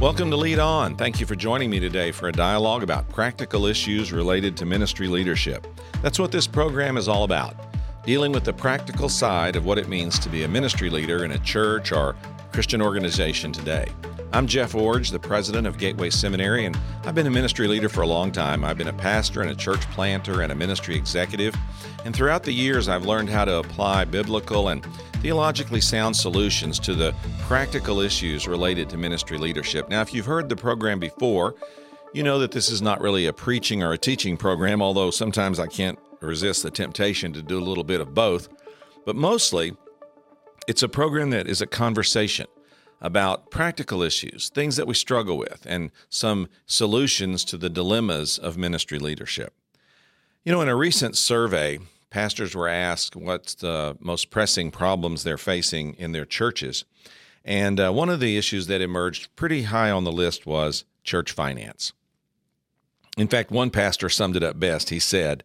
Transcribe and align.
Welcome 0.00 0.28
to 0.32 0.36
Lead 0.36 0.58
On. 0.58 0.96
Thank 0.96 1.20
you 1.20 1.26
for 1.26 1.36
joining 1.36 1.70
me 1.70 1.78
today 1.78 2.10
for 2.10 2.28
a 2.28 2.32
dialogue 2.32 2.82
about 2.82 3.08
practical 3.08 3.64
issues 3.64 4.12
related 4.12 4.56
to 4.56 4.66
ministry 4.66 5.06
leadership. 5.06 5.68
That's 6.02 6.18
what 6.18 6.32
this 6.32 6.48
program 6.48 6.96
is 6.96 7.06
all 7.06 7.22
about 7.22 7.54
dealing 8.04 8.32
with 8.32 8.44
the 8.44 8.52
practical 8.52 9.08
side 9.08 9.56
of 9.56 9.64
what 9.64 9.78
it 9.78 9.88
means 9.88 10.18
to 10.18 10.28
be 10.28 10.42
a 10.42 10.48
ministry 10.48 10.90
leader 10.90 11.24
in 11.24 11.30
a 11.30 11.38
church 11.38 11.92
or 11.92 12.16
Christian 12.52 12.82
organization 12.82 13.52
today. 13.52 13.86
I'm 14.34 14.48
Jeff 14.48 14.72
Iorg, 14.72 15.12
the 15.12 15.18
president 15.20 15.64
of 15.64 15.78
Gateway 15.78 16.10
Seminary, 16.10 16.66
and 16.66 16.76
I've 17.04 17.14
been 17.14 17.28
a 17.28 17.30
ministry 17.30 17.68
leader 17.68 17.88
for 17.88 18.00
a 18.00 18.06
long 18.08 18.32
time. 18.32 18.64
I've 18.64 18.76
been 18.76 18.88
a 18.88 18.92
pastor 18.92 19.42
and 19.42 19.50
a 19.52 19.54
church 19.54 19.82
planter 19.92 20.42
and 20.42 20.50
a 20.50 20.56
ministry 20.56 20.96
executive. 20.96 21.54
And 22.04 22.16
throughout 22.16 22.42
the 22.42 22.50
years, 22.50 22.88
I've 22.88 23.06
learned 23.06 23.30
how 23.30 23.44
to 23.44 23.58
apply 23.58 24.06
biblical 24.06 24.70
and 24.70 24.84
theologically 25.22 25.80
sound 25.80 26.16
solutions 26.16 26.80
to 26.80 26.96
the 26.96 27.14
practical 27.42 28.00
issues 28.00 28.48
related 28.48 28.90
to 28.90 28.96
ministry 28.96 29.38
leadership. 29.38 29.88
Now, 29.88 30.00
if 30.00 30.12
you've 30.12 30.26
heard 30.26 30.48
the 30.48 30.56
program 30.56 30.98
before, 30.98 31.54
you 32.12 32.24
know 32.24 32.40
that 32.40 32.50
this 32.50 32.68
is 32.68 32.82
not 32.82 33.00
really 33.00 33.26
a 33.26 33.32
preaching 33.32 33.84
or 33.84 33.92
a 33.92 33.98
teaching 33.98 34.36
program, 34.36 34.82
although 34.82 35.12
sometimes 35.12 35.60
I 35.60 35.68
can't 35.68 36.00
resist 36.20 36.64
the 36.64 36.72
temptation 36.72 37.32
to 37.34 37.40
do 37.40 37.56
a 37.56 37.62
little 37.62 37.84
bit 37.84 38.00
of 38.00 38.14
both. 38.14 38.48
But 39.06 39.14
mostly, 39.14 39.76
it's 40.66 40.82
a 40.82 40.88
program 40.88 41.30
that 41.30 41.46
is 41.46 41.60
a 41.60 41.68
conversation 41.68 42.48
about 43.04 43.50
practical 43.50 44.02
issues, 44.02 44.48
things 44.48 44.76
that 44.76 44.86
we 44.86 44.94
struggle 44.94 45.36
with, 45.36 45.66
and 45.68 45.92
some 46.08 46.48
solutions 46.64 47.44
to 47.44 47.58
the 47.58 47.68
dilemmas 47.68 48.38
of 48.38 48.56
ministry 48.56 48.98
leadership. 48.98 49.52
You 50.42 50.52
know, 50.52 50.62
in 50.62 50.70
a 50.70 50.74
recent 50.74 51.14
survey, 51.14 51.80
pastors 52.08 52.54
were 52.54 52.66
asked 52.66 53.14
what's 53.14 53.54
the 53.54 53.98
most 54.00 54.30
pressing 54.30 54.70
problems 54.70 55.22
they're 55.22 55.36
facing 55.36 55.92
in 55.94 56.12
their 56.12 56.24
churches. 56.24 56.86
And 57.44 57.78
uh, 57.78 57.92
one 57.92 58.08
of 58.08 58.20
the 58.20 58.38
issues 58.38 58.68
that 58.68 58.80
emerged 58.80 59.36
pretty 59.36 59.64
high 59.64 59.90
on 59.90 60.04
the 60.04 60.12
list 60.12 60.46
was 60.46 60.86
church 61.02 61.30
finance. 61.30 61.92
In 63.18 63.28
fact, 63.28 63.50
one 63.50 63.68
pastor 63.68 64.08
summed 64.08 64.34
it 64.34 64.42
up 64.42 64.58
best. 64.58 64.88
He 64.88 64.98
said, 64.98 65.44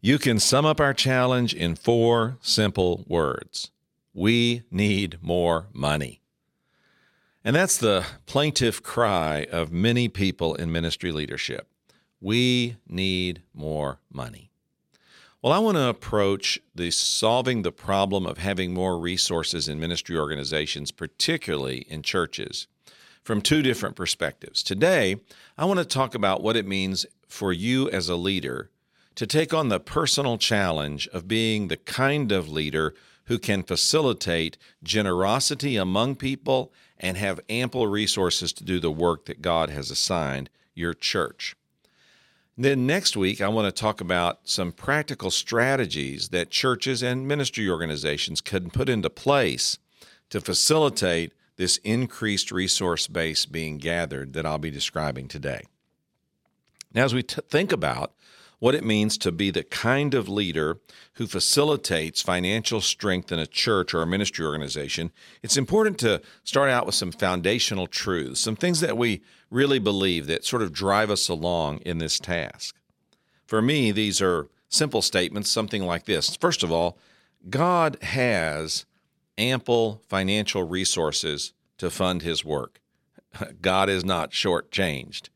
You 0.00 0.20
can 0.20 0.38
sum 0.38 0.64
up 0.64 0.80
our 0.80 0.94
challenge 0.94 1.52
in 1.52 1.74
four 1.74 2.38
simple 2.40 3.04
words 3.08 3.72
We 4.14 4.62
need 4.70 5.18
more 5.20 5.66
money. 5.72 6.20
And 7.46 7.54
that's 7.54 7.78
the 7.78 8.04
plaintive 8.26 8.82
cry 8.82 9.46
of 9.52 9.70
many 9.70 10.08
people 10.08 10.56
in 10.56 10.72
ministry 10.72 11.12
leadership. 11.12 11.68
We 12.20 12.76
need 12.88 13.42
more 13.54 14.00
money. 14.12 14.50
Well, 15.40 15.52
I 15.52 15.60
want 15.60 15.76
to 15.76 15.86
approach 15.86 16.58
the 16.74 16.90
solving 16.90 17.62
the 17.62 17.70
problem 17.70 18.26
of 18.26 18.38
having 18.38 18.74
more 18.74 18.98
resources 18.98 19.68
in 19.68 19.78
ministry 19.78 20.18
organizations, 20.18 20.90
particularly 20.90 21.86
in 21.88 22.02
churches, 22.02 22.66
from 23.22 23.40
two 23.40 23.62
different 23.62 23.94
perspectives. 23.94 24.64
Today, 24.64 25.14
I 25.56 25.66
want 25.66 25.78
to 25.78 25.84
talk 25.84 26.16
about 26.16 26.42
what 26.42 26.56
it 26.56 26.66
means 26.66 27.06
for 27.28 27.52
you 27.52 27.88
as 27.90 28.08
a 28.08 28.16
leader 28.16 28.70
to 29.14 29.24
take 29.24 29.54
on 29.54 29.68
the 29.68 29.78
personal 29.78 30.36
challenge 30.36 31.06
of 31.12 31.28
being 31.28 31.68
the 31.68 31.76
kind 31.76 32.32
of 32.32 32.48
leader 32.48 32.92
who 33.26 33.38
can 33.38 33.62
facilitate 33.62 34.56
generosity 34.82 35.76
among 35.76 36.16
people 36.16 36.72
and 36.98 37.16
have 37.16 37.40
ample 37.48 37.86
resources 37.86 38.52
to 38.54 38.64
do 38.64 38.80
the 38.80 38.90
work 38.90 39.26
that 39.26 39.42
God 39.42 39.70
has 39.70 39.90
assigned 39.90 40.50
your 40.74 40.94
church. 40.94 41.56
Then 42.58 42.86
next 42.86 43.16
week, 43.16 43.40
I 43.40 43.48
want 43.48 43.66
to 43.66 43.80
talk 43.80 44.00
about 44.00 44.40
some 44.44 44.72
practical 44.72 45.30
strategies 45.30 46.30
that 46.30 46.50
churches 46.50 47.02
and 47.02 47.28
ministry 47.28 47.68
organizations 47.68 48.40
can 48.40 48.70
put 48.70 48.88
into 48.88 49.10
place 49.10 49.78
to 50.30 50.40
facilitate 50.40 51.32
this 51.56 51.76
increased 51.78 52.50
resource 52.50 53.06
base 53.08 53.44
being 53.44 53.76
gathered 53.78 54.32
that 54.32 54.46
I'll 54.46 54.58
be 54.58 54.70
describing 54.70 55.28
today. 55.28 55.62
Now, 56.94 57.04
as 57.04 57.14
we 57.14 57.22
t- 57.22 57.42
think 57.48 57.72
about 57.72 58.14
what 58.58 58.74
it 58.74 58.84
means 58.84 59.18
to 59.18 59.30
be 59.30 59.50
the 59.50 59.62
kind 59.62 60.14
of 60.14 60.28
leader 60.28 60.78
who 61.14 61.26
facilitates 61.26 62.22
financial 62.22 62.80
strength 62.80 63.30
in 63.30 63.38
a 63.38 63.46
church 63.46 63.92
or 63.92 64.02
a 64.02 64.06
ministry 64.06 64.44
organization, 64.44 65.12
it's 65.42 65.56
important 65.56 65.98
to 65.98 66.22
start 66.42 66.70
out 66.70 66.86
with 66.86 66.94
some 66.94 67.12
foundational 67.12 67.86
truths, 67.86 68.40
some 68.40 68.56
things 68.56 68.80
that 68.80 68.96
we 68.96 69.22
really 69.50 69.78
believe 69.78 70.26
that 70.26 70.44
sort 70.44 70.62
of 70.62 70.72
drive 70.72 71.10
us 71.10 71.28
along 71.28 71.78
in 71.78 71.98
this 71.98 72.18
task. 72.18 72.76
For 73.46 73.60
me, 73.60 73.92
these 73.92 74.20
are 74.22 74.48
simple 74.68 75.02
statements, 75.02 75.50
something 75.50 75.82
like 75.82 76.06
this. 76.06 76.34
First 76.36 76.62
of 76.62 76.72
all, 76.72 76.98
God 77.48 78.02
has 78.02 78.86
ample 79.38 80.02
financial 80.08 80.64
resources 80.64 81.52
to 81.78 81.90
fund 81.90 82.22
his 82.22 82.44
work. 82.44 82.80
God 83.60 83.88
is 83.88 84.04
not 84.04 84.30
shortchanged. 84.30 85.28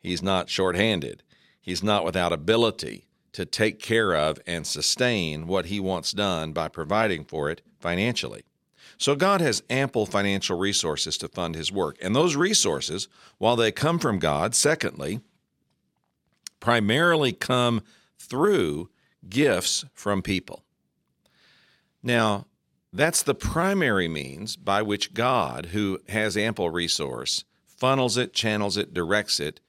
He's 0.00 0.22
not 0.22 0.48
shorthanded. 0.48 1.22
He's 1.62 1.82
not 1.82 2.04
without 2.04 2.32
ability 2.32 3.06
to 3.32 3.46
take 3.46 3.78
care 3.78 4.14
of 4.14 4.38
and 4.46 4.66
sustain 4.66 5.46
what 5.46 5.66
he 5.66 5.80
wants 5.80 6.12
done 6.12 6.52
by 6.52 6.68
providing 6.68 7.24
for 7.24 7.48
it 7.48 7.62
financially. 7.80 8.42
So 8.98 9.14
God 9.14 9.40
has 9.40 9.62
ample 9.70 10.04
financial 10.04 10.58
resources 10.58 11.16
to 11.18 11.28
fund 11.28 11.54
his 11.54 11.72
work. 11.72 11.96
And 12.02 12.14
those 12.14 12.36
resources, 12.36 13.08
while 13.38 13.56
they 13.56 13.72
come 13.72 13.98
from 13.98 14.18
God, 14.18 14.54
secondly, 14.54 15.20
primarily 16.60 17.32
come 17.32 17.82
through 18.18 18.90
gifts 19.28 19.84
from 19.94 20.20
people. 20.20 20.62
Now, 22.02 22.46
that's 22.92 23.22
the 23.22 23.34
primary 23.34 24.08
means 24.08 24.56
by 24.56 24.82
which 24.82 25.14
God, 25.14 25.66
who 25.66 26.00
has 26.08 26.36
ample 26.36 26.70
resource, 26.70 27.44
funnels 27.66 28.16
it, 28.16 28.34
channels 28.34 28.76
it, 28.76 28.92
directs 28.92 29.40
it 29.40 29.60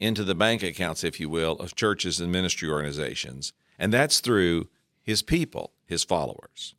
into 0.00 0.24
the 0.24 0.34
bank 0.34 0.62
accounts, 0.62 1.04
if 1.04 1.20
you 1.20 1.28
will, 1.28 1.52
of 1.56 1.76
churches 1.76 2.18
and 2.18 2.32
ministry 2.32 2.68
organizations. 2.68 3.52
And 3.78 3.92
that's 3.92 4.20
through 4.20 4.68
his 5.02 5.22
people, 5.22 5.72
his 5.86 6.02
followers. 6.02 6.74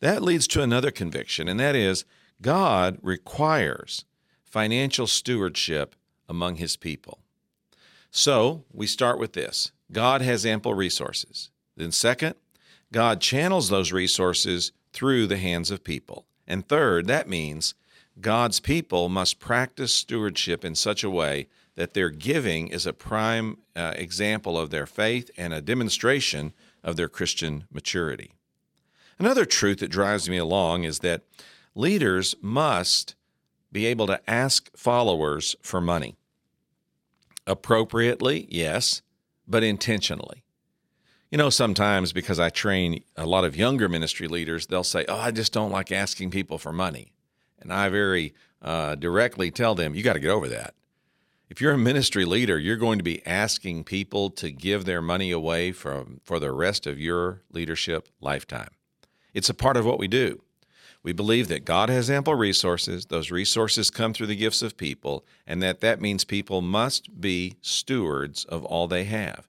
That 0.00 0.22
leads 0.22 0.48
to 0.48 0.62
another 0.62 0.90
conviction, 0.90 1.48
and 1.48 1.58
that 1.60 1.76
is 1.76 2.04
God 2.40 2.98
requires 3.00 4.04
financial 4.44 5.06
stewardship 5.06 5.94
among 6.28 6.56
his 6.56 6.76
people. 6.76 7.20
So 8.10 8.64
we 8.72 8.86
start 8.86 9.18
with 9.18 9.32
this 9.32 9.72
God 9.90 10.22
has 10.22 10.44
ample 10.44 10.74
resources. 10.74 11.50
Then, 11.76 11.92
second, 11.92 12.34
God 12.92 13.20
channels 13.20 13.68
those 13.68 13.92
resources 13.92 14.72
through 14.92 15.26
the 15.26 15.38
hands 15.38 15.70
of 15.70 15.84
people. 15.84 16.26
And 16.46 16.68
third, 16.68 17.06
that 17.06 17.28
means 17.28 17.74
God's 18.20 18.60
people 18.60 19.08
must 19.08 19.40
practice 19.40 19.94
stewardship 19.94 20.64
in 20.64 20.74
such 20.74 21.02
a 21.02 21.10
way 21.10 21.48
that 21.74 21.94
their 21.94 22.10
giving 22.10 22.68
is 22.68 22.86
a 22.86 22.92
prime 22.92 23.58
uh, 23.74 23.92
example 23.96 24.58
of 24.58 24.70
their 24.70 24.86
faith 24.86 25.30
and 25.36 25.54
a 25.54 25.60
demonstration 25.60 26.52
of 26.84 26.96
their 26.96 27.08
Christian 27.08 27.64
maturity. 27.72 28.32
Another 29.18 29.44
truth 29.44 29.78
that 29.78 29.90
drives 29.90 30.28
me 30.28 30.36
along 30.36 30.84
is 30.84 30.98
that 30.98 31.22
leaders 31.74 32.34
must 32.42 33.14
be 33.70 33.86
able 33.86 34.06
to 34.06 34.20
ask 34.28 34.70
followers 34.76 35.56
for 35.62 35.80
money. 35.80 36.16
Appropriately, 37.46 38.46
yes, 38.50 39.02
but 39.48 39.64
intentionally. 39.64 40.44
You 41.30 41.38
know, 41.38 41.48
sometimes 41.48 42.12
because 42.12 42.38
I 42.38 42.50
train 42.50 43.02
a 43.16 43.24
lot 43.24 43.44
of 43.44 43.56
younger 43.56 43.88
ministry 43.88 44.28
leaders, 44.28 44.66
they'll 44.66 44.84
say, 44.84 45.06
Oh, 45.08 45.16
I 45.16 45.30
just 45.30 45.52
don't 45.52 45.70
like 45.70 45.90
asking 45.90 46.30
people 46.30 46.58
for 46.58 46.72
money. 46.72 47.14
And 47.58 47.72
I 47.72 47.88
very 47.88 48.34
uh, 48.60 48.96
directly 48.96 49.50
tell 49.50 49.74
them, 49.74 49.94
You 49.94 50.02
got 50.02 50.12
to 50.12 50.20
get 50.20 50.30
over 50.30 50.48
that 50.48 50.74
if 51.52 51.60
you're 51.60 51.74
a 51.74 51.78
ministry 51.78 52.24
leader, 52.24 52.58
you're 52.58 52.78
going 52.78 52.96
to 52.96 53.04
be 53.04 53.24
asking 53.26 53.84
people 53.84 54.30
to 54.30 54.50
give 54.50 54.86
their 54.86 55.02
money 55.02 55.30
away 55.30 55.70
from, 55.70 56.18
for 56.24 56.38
the 56.38 56.50
rest 56.50 56.86
of 56.86 56.98
your 56.98 57.42
leadership 57.52 58.08
lifetime. 58.22 58.70
It's 59.34 59.50
a 59.50 59.54
part 59.54 59.76
of 59.76 59.84
what 59.84 59.98
we 59.98 60.08
do. 60.08 60.40
We 61.02 61.12
believe 61.12 61.48
that 61.48 61.66
God 61.66 61.90
has 61.90 62.08
ample 62.08 62.36
resources. 62.36 63.04
Those 63.04 63.30
resources 63.30 63.90
come 63.90 64.14
through 64.14 64.28
the 64.28 64.34
gifts 64.34 64.62
of 64.62 64.78
people, 64.78 65.26
and 65.46 65.62
that 65.62 65.82
that 65.82 66.00
means 66.00 66.24
people 66.24 66.62
must 66.62 67.20
be 67.20 67.56
stewards 67.60 68.46
of 68.46 68.64
all 68.64 68.88
they 68.88 69.04
have. 69.04 69.46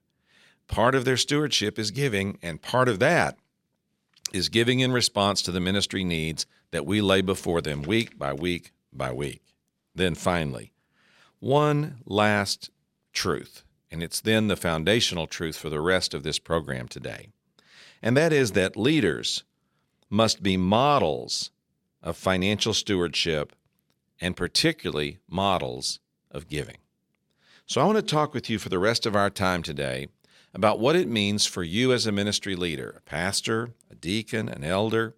Part 0.68 0.94
of 0.94 1.06
their 1.06 1.16
stewardship 1.16 1.78
is 1.78 1.90
giving, 1.90 2.36
and 2.42 2.60
part 2.60 2.90
of 2.90 2.98
that 2.98 3.38
is 4.30 4.50
giving 4.50 4.80
in 4.80 4.92
response 4.92 5.40
to 5.40 5.50
the 5.50 5.58
ministry 5.58 6.04
needs 6.04 6.44
that 6.70 6.84
we 6.84 7.00
lay 7.00 7.22
before 7.22 7.62
them 7.62 7.80
week 7.80 8.18
by 8.18 8.34
week 8.34 8.72
by 8.92 9.10
week. 9.10 9.40
Then 9.94 10.14
finally, 10.14 10.73
one 11.44 11.98
last 12.06 12.70
truth, 13.12 13.64
and 13.90 14.02
it's 14.02 14.22
then 14.22 14.48
the 14.48 14.56
foundational 14.56 15.26
truth 15.26 15.56
for 15.56 15.68
the 15.68 15.80
rest 15.80 16.14
of 16.14 16.22
this 16.22 16.38
program 16.38 16.88
today. 16.88 17.28
And 18.02 18.16
that 18.16 18.32
is 18.32 18.52
that 18.52 18.78
leaders 18.78 19.44
must 20.08 20.42
be 20.42 20.56
models 20.56 21.50
of 22.02 22.16
financial 22.16 22.72
stewardship 22.72 23.52
and 24.22 24.34
particularly 24.34 25.18
models 25.28 26.00
of 26.30 26.48
giving. 26.48 26.78
So 27.66 27.82
I 27.82 27.84
want 27.84 27.96
to 27.96 28.02
talk 28.02 28.32
with 28.32 28.48
you 28.48 28.58
for 28.58 28.70
the 28.70 28.78
rest 28.78 29.04
of 29.04 29.14
our 29.14 29.28
time 29.28 29.62
today 29.62 30.08
about 30.54 30.80
what 30.80 30.96
it 30.96 31.08
means 31.08 31.44
for 31.44 31.62
you 31.62 31.92
as 31.92 32.06
a 32.06 32.12
ministry 32.12 32.56
leader, 32.56 32.94
a 32.96 33.02
pastor, 33.02 33.70
a 33.90 33.94
deacon, 33.94 34.48
an 34.48 34.64
elder, 34.64 35.14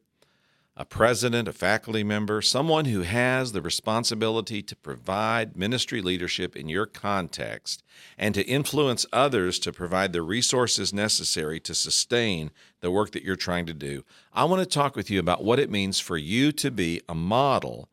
a 0.76 0.84
president, 0.84 1.48
a 1.48 1.52
faculty 1.52 2.04
member, 2.04 2.42
someone 2.42 2.84
who 2.84 3.00
has 3.00 3.52
the 3.52 3.62
responsibility 3.62 4.62
to 4.62 4.76
provide 4.76 5.56
ministry 5.56 6.02
leadership 6.02 6.54
in 6.54 6.68
your 6.68 6.84
context 6.84 7.82
and 8.18 8.34
to 8.34 8.44
influence 8.44 9.06
others 9.10 9.58
to 9.58 9.72
provide 9.72 10.12
the 10.12 10.20
resources 10.20 10.92
necessary 10.92 11.58
to 11.58 11.74
sustain 11.74 12.50
the 12.80 12.90
work 12.90 13.12
that 13.12 13.22
you're 13.22 13.36
trying 13.36 13.64
to 13.64 13.72
do, 13.72 14.04
I 14.34 14.44
want 14.44 14.60
to 14.60 14.66
talk 14.66 14.96
with 14.96 15.10
you 15.10 15.18
about 15.18 15.42
what 15.42 15.58
it 15.58 15.70
means 15.70 15.98
for 15.98 16.18
you 16.18 16.52
to 16.52 16.70
be 16.70 17.00
a 17.08 17.14
model 17.14 17.88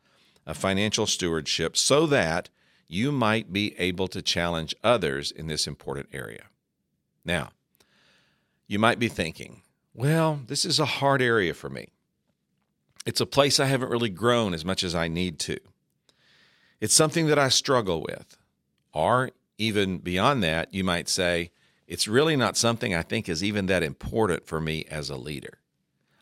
of 0.45 0.57
financial 0.57 1.07
stewardship 1.07 1.77
so 1.77 2.05
that 2.07 2.49
you 2.89 3.13
might 3.13 3.53
be 3.53 3.79
able 3.79 4.09
to 4.09 4.21
challenge 4.21 4.75
others 4.83 5.31
in 5.31 5.47
this 5.47 5.67
important 5.67 6.09
area. 6.11 6.43
Now, 7.23 7.51
you 8.67 8.77
might 8.77 8.99
be 8.99 9.07
thinking, 9.07 9.61
well, 9.93 10.41
this 10.47 10.65
is 10.65 10.79
a 10.79 10.85
hard 10.85 11.21
area 11.21 11.53
for 11.53 11.69
me. 11.69 11.92
It's 13.05 13.21
a 13.21 13.25
place 13.25 13.59
I 13.59 13.65
haven't 13.65 13.89
really 13.89 14.09
grown 14.09 14.53
as 14.53 14.63
much 14.63 14.83
as 14.83 14.95
I 14.95 15.07
need 15.07 15.39
to. 15.39 15.57
It's 16.79 16.93
something 16.93 17.27
that 17.27 17.39
I 17.39 17.49
struggle 17.49 18.01
with. 18.01 18.37
Or 18.93 19.31
even 19.57 19.97
beyond 19.97 20.43
that, 20.43 20.73
you 20.73 20.83
might 20.83 21.09
say, 21.09 21.51
it's 21.87 22.07
really 22.07 22.35
not 22.35 22.57
something 22.57 22.93
I 22.95 23.01
think 23.01 23.27
is 23.27 23.43
even 23.43 23.65
that 23.65 23.83
important 23.83 24.45
for 24.45 24.61
me 24.61 24.85
as 24.89 25.09
a 25.09 25.17
leader. 25.17 25.59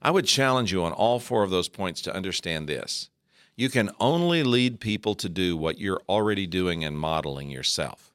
I 0.02 0.12
would 0.12 0.26
challenge 0.26 0.72
you 0.72 0.84
on 0.84 0.92
all 0.92 1.20
four 1.20 1.44
of 1.44 1.52
those 1.52 1.70
points 1.70 2.02
to 2.02 2.16
understand 2.16 2.68
this. 2.68 3.10
You 3.56 3.70
can 3.70 3.92
only 4.00 4.44
lead 4.44 4.80
people 4.80 5.14
to 5.16 5.30
do 5.30 5.56
what 5.56 5.78
you're 5.78 6.02
already 6.10 6.48
doing 6.48 6.84
and 6.84 6.98
modeling 6.98 7.50
yourself. 7.50 8.12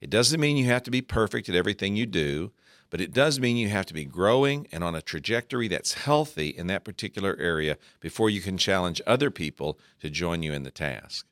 It 0.00 0.10
doesn't 0.10 0.40
mean 0.40 0.56
you 0.56 0.66
have 0.66 0.82
to 0.84 0.90
be 0.90 1.00
perfect 1.00 1.48
at 1.48 1.56
everything 1.56 1.96
you 1.96 2.06
do, 2.06 2.52
but 2.94 3.00
it 3.00 3.12
does 3.12 3.40
mean 3.40 3.56
you 3.56 3.70
have 3.70 3.86
to 3.86 3.92
be 3.92 4.04
growing 4.04 4.68
and 4.70 4.84
on 4.84 4.94
a 4.94 5.02
trajectory 5.02 5.66
that's 5.66 5.94
healthy 5.94 6.50
in 6.50 6.68
that 6.68 6.84
particular 6.84 7.36
area 7.40 7.76
before 7.98 8.30
you 8.30 8.40
can 8.40 8.56
challenge 8.56 9.02
other 9.04 9.32
people 9.32 9.80
to 9.98 10.08
join 10.08 10.44
you 10.44 10.52
in 10.52 10.62
the 10.62 10.70
task. 10.70 11.26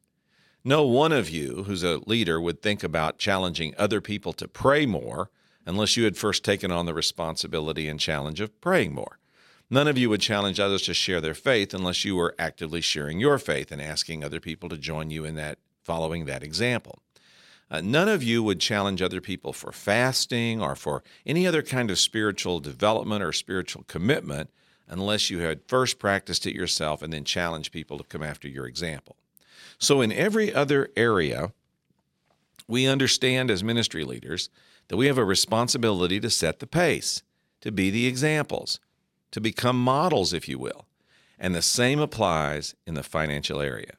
No 0.65 0.85
one 0.85 1.13
of 1.13 1.31
you 1.31 1.63
who's 1.63 1.85
a 1.85 2.01
leader 2.05 2.41
would 2.41 2.63
think 2.63 2.83
about 2.83 3.19
challenging 3.19 3.77
other 3.79 4.01
people 4.01 4.33
to 4.33 4.49
pray 4.49 4.87
more 4.87 5.31
unless 5.65 5.97
you 5.97 6.03
had 6.03 6.17
first 6.17 6.45
taken 6.45 6.73
on 6.73 6.87
the 6.87 6.95
responsibility 6.95 7.87
and 7.87 8.01
challenge 8.01 8.41
of 8.41 8.61
praying 8.61 8.93
more. 8.93 9.21
None 9.71 9.87
of 9.87 9.97
you 9.97 10.11
would 10.11 10.21
challenge 10.21 10.59
others 10.59 10.83
to 10.83 10.95
share 10.95 11.21
their 11.21 11.33
faith 11.33 11.73
unless 11.73 12.05
you 12.05 12.17
were 12.17 12.35
actively 12.41 12.81
sharing 12.81 13.21
your 13.21 13.39
faith 13.39 13.71
and 13.71 13.81
asking 13.81 14.25
other 14.25 14.41
people 14.41 14.69
to 14.69 14.77
join 14.77 15.11
you 15.11 15.25
in 15.25 15.37
that 15.37 15.59
following 15.85 16.25
that 16.25 16.43
example. 16.43 16.99
Uh, 17.73 17.81
none 17.83 18.07
of 18.07 18.23
you 18.23 18.43
would 18.43 18.61
challenge 18.61 19.01
other 19.01 19.23
people 19.23 19.51
for 19.51 19.73
fasting 19.73 20.61
or 20.61 20.77
for 20.77 21.03
any 21.25 21.47
other 21.47 21.63
kind 21.63 21.91
of 21.91 21.99
spiritual 21.99 22.61
development 22.61 23.23
or 23.23 23.33
spiritual 23.33 23.83
commitment 23.89 24.51
unless 24.89 25.31
you 25.31 25.39
had 25.39 25.65
first 25.67 25.99
practiced 25.99 26.47
it 26.47 26.55
yourself 26.55 27.01
and 27.01 27.15
then 27.15 27.25
challenged 27.25 27.73
people 27.73 27.97
to 27.97 28.05
come 28.05 28.23
after 28.23 28.47
your 28.47 28.67
example. 28.67 29.17
So, 29.79 30.03
in 30.03 30.13
every 30.13 30.53
other 30.53 30.91
area, 30.97 31.53
we 32.69 32.87
understand 32.87 33.51
as 33.51 33.65
ministry 33.65 34.05
leaders 34.05 34.51
that 34.89 34.99
we 34.99 35.07
have 35.07 35.17
a 35.17 35.25
responsibility 35.25 36.21
to 36.21 36.29
set 36.29 36.59
the 36.59 36.67
pace, 36.67 37.23
to 37.63 37.73
be 37.73 37.89
the 37.89 38.07
examples, 38.07 38.81
to 39.31 39.41
become 39.41 39.83
models, 39.83 40.35
if 40.35 40.47
you 40.47 40.59
will. 40.59 40.85
And 41.39 41.55
the 41.55 41.63
same 41.63 42.01
applies 42.01 42.75
in 42.87 42.93
the 42.93 43.03
financial 43.03 43.63
area. 43.63 43.95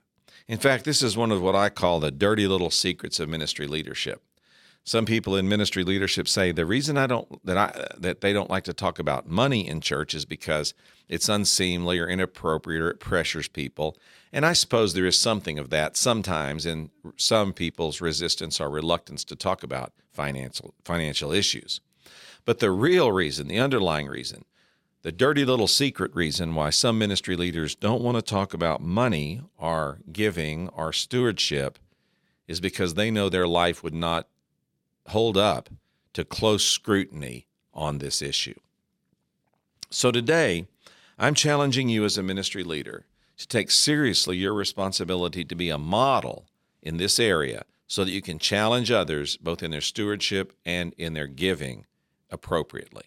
In 0.48 0.57
fact, 0.57 0.86
this 0.86 1.01
is 1.01 1.16
one 1.16 1.31
of 1.31 1.42
what 1.42 1.56
I 1.56 1.69
call 1.69 2.00
the 2.00 2.12
dirty 2.12 2.48
little 2.48 2.69
secrets 2.69 3.19
of 3.19 3.30
ministry 3.30 3.68
leadership. 3.68 4.22
Some 4.86 5.06
people 5.06 5.38
in 5.38 5.48
ministry 5.48 5.86
leadership 5.86 6.28
say 6.28 6.51
the 6.51 6.66
reason 6.66 6.98
I 6.98 7.07
don't 7.07 7.45
that 7.45 7.57
I 7.57 7.88
that 7.98 8.19
they 8.19 8.34
don't 8.34 8.50
like 8.50 8.66
to 8.66 8.74
talk 8.74 9.00
about 9.00 9.30
money 9.30 9.66
in 9.66 9.80
church 9.80 10.13
is 10.13 10.25
because 10.25 10.74
it's 11.07 11.30
unseemly 11.30 12.00
or 12.00 12.07
inappropriate 12.07 12.81
or 12.81 12.90
it 12.90 13.00
pressures 13.00 13.48
people. 13.48 13.98
And 14.34 14.45
I 14.45 14.51
suppose 14.51 14.94
there 14.94 15.06
is 15.06 15.18
something 15.18 15.57
of 15.57 15.69
that 15.69 15.95
sometimes 15.95 16.66
in 16.66 16.90
some 17.16 17.54
people's 17.54 18.01
resistance 18.01 18.60
or 18.60 18.69
reluctance 18.69 19.24
to 19.25 19.38
talk 19.38 19.63
about 19.63 19.94
financial 20.12 20.74
financial 20.84 21.31
issues. 21.31 21.80
But 22.44 22.60
the 22.60 22.72
real 22.72 23.10
reason, 23.10 23.48
the 23.48 23.60
underlying 23.60 24.07
reason, 24.07 24.44
the 25.03 25.11
dirty 25.11 25.44
little 25.44 25.67
secret 25.67 26.15
reason 26.15 26.55
why 26.55 26.69
some 26.69 26.97
ministry 26.97 27.35
leaders 27.35 27.75
don't 27.75 28.01
want 28.01 28.15
to 28.15 28.21
talk 28.21 28.53
about 28.53 28.81
money 28.81 29.41
or 29.57 30.00
giving 30.11 30.69
or 30.69 30.94
stewardship 30.94 31.77
is 32.47 32.61
because 32.61 32.94
they 32.94 33.11
know 33.11 33.27
their 33.29 33.47
life 33.47 33.83
would 33.83 33.94
not 33.94 34.27
hold 35.09 35.38
up 35.38 35.69
to 36.13 36.23
close 36.23 36.65
scrutiny 36.65 37.45
on 37.73 37.97
this 37.97 38.21
issue. 38.21 38.57
So 39.89 40.09
today, 40.09 40.67
I'm 41.19 41.35
challenging 41.35 41.89
you 41.89 42.06
as 42.06 42.17
a 42.17 42.23
ministry 42.23 42.63
leader 42.63 43.06
to 43.38 43.47
take 43.47 43.71
seriously 43.71 44.38
your 44.38 44.53
responsibility 44.53 45.44
to 45.44 45.56
be 45.56 45.69
a 45.69 45.77
model 45.77 46.45
in 46.81 46.97
this 46.97 47.19
area 47.19 47.65
so 47.88 48.06
that 48.06 48.11
you 48.11 48.21
can 48.21 48.39
challenge 48.39 48.89
others 48.89 49.35
both 49.38 49.61
in 49.61 49.71
their 49.71 49.81
stewardship 49.81 50.53
and 50.65 50.94
in 50.97 51.13
their 51.13 51.27
giving 51.27 51.85
appropriately. 52.31 53.03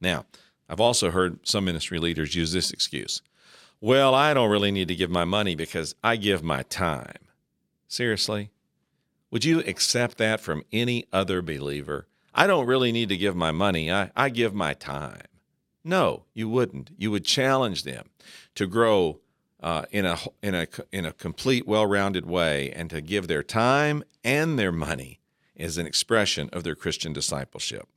Now, 0.00 0.26
I've 0.70 0.80
also 0.80 1.10
heard 1.10 1.40
some 1.42 1.64
ministry 1.64 1.98
leaders 1.98 2.36
use 2.36 2.52
this 2.52 2.70
excuse. 2.70 3.22
Well, 3.80 4.14
I 4.14 4.32
don't 4.32 4.50
really 4.50 4.70
need 4.70 4.86
to 4.88 4.94
give 4.94 5.10
my 5.10 5.24
money 5.24 5.56
because 5.56 5.96
I 6.04 6.14
give 6.14 6.44
my 6.44 6.62
time. 6.62 7.26
Seriously? 7.88 8.50
Would 9.32 9.44
you 9.44 9.60
accept 9.60 10.16
that 10.18 10.40
from 10.40 10.64
any 10.72 11.06
other 11.12 11.42
believer? 11.42 12.06
I 12.32 12.46
don't 12.46 12.66
really 12.66 12.92
need 12.92 13.08
to 13.08 13.16
give 13.16 13.34
my 13.34 13.50
money, 13.50 13.90
I, 13.90 14.12
I 14.14 14.28
give 14.28 14.54
my 14.54 14.74
time. 14.74 15.22
No, 15.82 16.24
you 16.34 16.48
wouldn't. 16.48 16.90
You 16.96 17.10
would 17.10 17.24
challenge 17.24 17.82
them 17.82 18.10
to 18.54 18.68
grow 18.68 19.18
uh, 19.60 19.86
in 19.90 20.06
a 20.06 20.18
in 20.42 20.54
a 20.54 20.68
in 20.92 21.04
a 21.04 21.12
complete, 21.12 21.66
well-rounded 21.66 22.26
way, 22.26 22.70
and 22.70 22.90
to 22.90 23.00
give 23.00 23.26
their 23.26 23.42
time 23.42 24.04
and 24.22 24.58
their 24.58 24.72
money 24.72 25.20
as 25.56 25.78
an 25.78 25.86
expression 25.86 26.48
of 26.52 26.62
their 26.62 26.74
Christian 26.76 27.12
discipleship. 27.12 27.88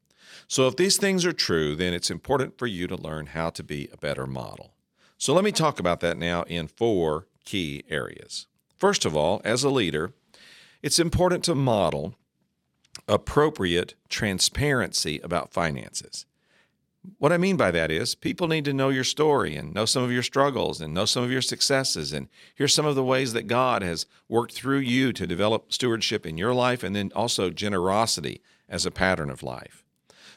So, 0.48 0.68
if 0.68 0.76
these 0.76 0.98
things 0.98 1.26
are 1.26 1.34
true, 1.34 1.76
then 1.76 1.94
it's 1.94 2.12
important 2.12 2.58
for 2.58 2.68
you 2.68 2.88
to 2.88 2.96
learn 2.96 3.28
how 3.28 3.50
to 3.52 3.64
be 3.64 3.90
a 3.92 3.98
better 3.98 4.28
model. 4.28 4.74
So, 5.18 5.34
let 5.34 5.44
me 5.44 5.52
talk 5.52 5.80
about 5.80 6.00
that 6.02 6.18
now 6.18 6.44
in 6.44 6.68
four 6.68 7.28
key 7.46 7.84
areas. 7.90 8.48
First 8.78 9.06
of 9.06 9.16
all, 9.16 9.42
as 9.44 9.64
a 9.64 9.70
leader, 9.70 10.14
it's 10.82 11.00
important 11.00 11.44
to 11.46 11.56
model 11.56 12.16
appropriate 13.08 13.96
transparency 14.10 15.20
about 15.24 15.54
finances. 15.54 16.26
What 17.18 17.34
I 17.34 17.38
mean 17.38 17.58
by 17.58 17.72
that 17.72 17.92
is 17.92 18.16
people 18.16 18.48
need 18.48 18.64
to 18.66 18.74
know 18.74 18.90
your 18.90 19.04
story 19.04 19.56
and 19.56 19.74
know 19.74 19.86
some 19.86 20.04
of 20.04 20.12
your 20.12 20.24
struggles 20.24 20.80
and 20.80 20.94
know 20.94 21.04
some 21.06 21.24
of 21.24 21.32
your 21.32 21.42
successes 21.42 22.14
and 22.14 22.30
hear 22.56 22.68
some 22.68 22.86
of 22.86 22.96
the 22.96 23.04
ways 23.04 23.34
that 23.34 23.48
God 23.48 23.82
has 23.82 24.06
worked 24.30 24.54
through 24.54 24.80
you 24.80 25.12
to 25.13 25.28
develop 25.28 25.74
stewardship 25.74 26.25
in 26.25 26.38
your 26.38 26.54
life 26.54 26.82
and 26.82 26.96
then 26.96 27.12
also 27.13 27.50
generosity 27.50 28.42
as 28.70 28.86
a 28.86 28.92
pattern 28.92 29.30
of 29.30 29.44
life. 29.44 29.83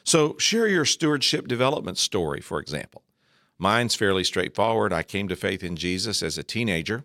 So, 0.07 0.37
share 0.37 0.69
your 0.69 0.85
stewardship 0.85 1.49
development 1.49 1.97
story, 1.97 2.39
for 2.39 2.61
example. 2.61 3.03
Mine's 3.57 3.93
fairly 3.93 4.23
straightforward. 4.23 4.93
I 4.93 5.03
came 5.03 5.27
to 5.27 5.35
faith 5.35 5.65
in 5.65 5.75
Jesus 5.75 6.23
as 6.23 6.37
a 6.37 6.43
teenager. 6.43 7.03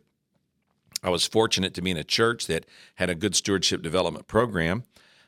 I 1.03 1.11
was 1.11 1.27
fortunate 1.27 1.75
to 1.75 1.83
be 1.83 1.91
in 1.91 1.97
a 1.97 2.05
church 2.05 2.47
that 2.47 2.65
had 2.95 3.11
a 3.11 3.17
good 3.17 3.35
stewardship 3.35 3.83
development 3.83 4.29
program. 4.29 4.85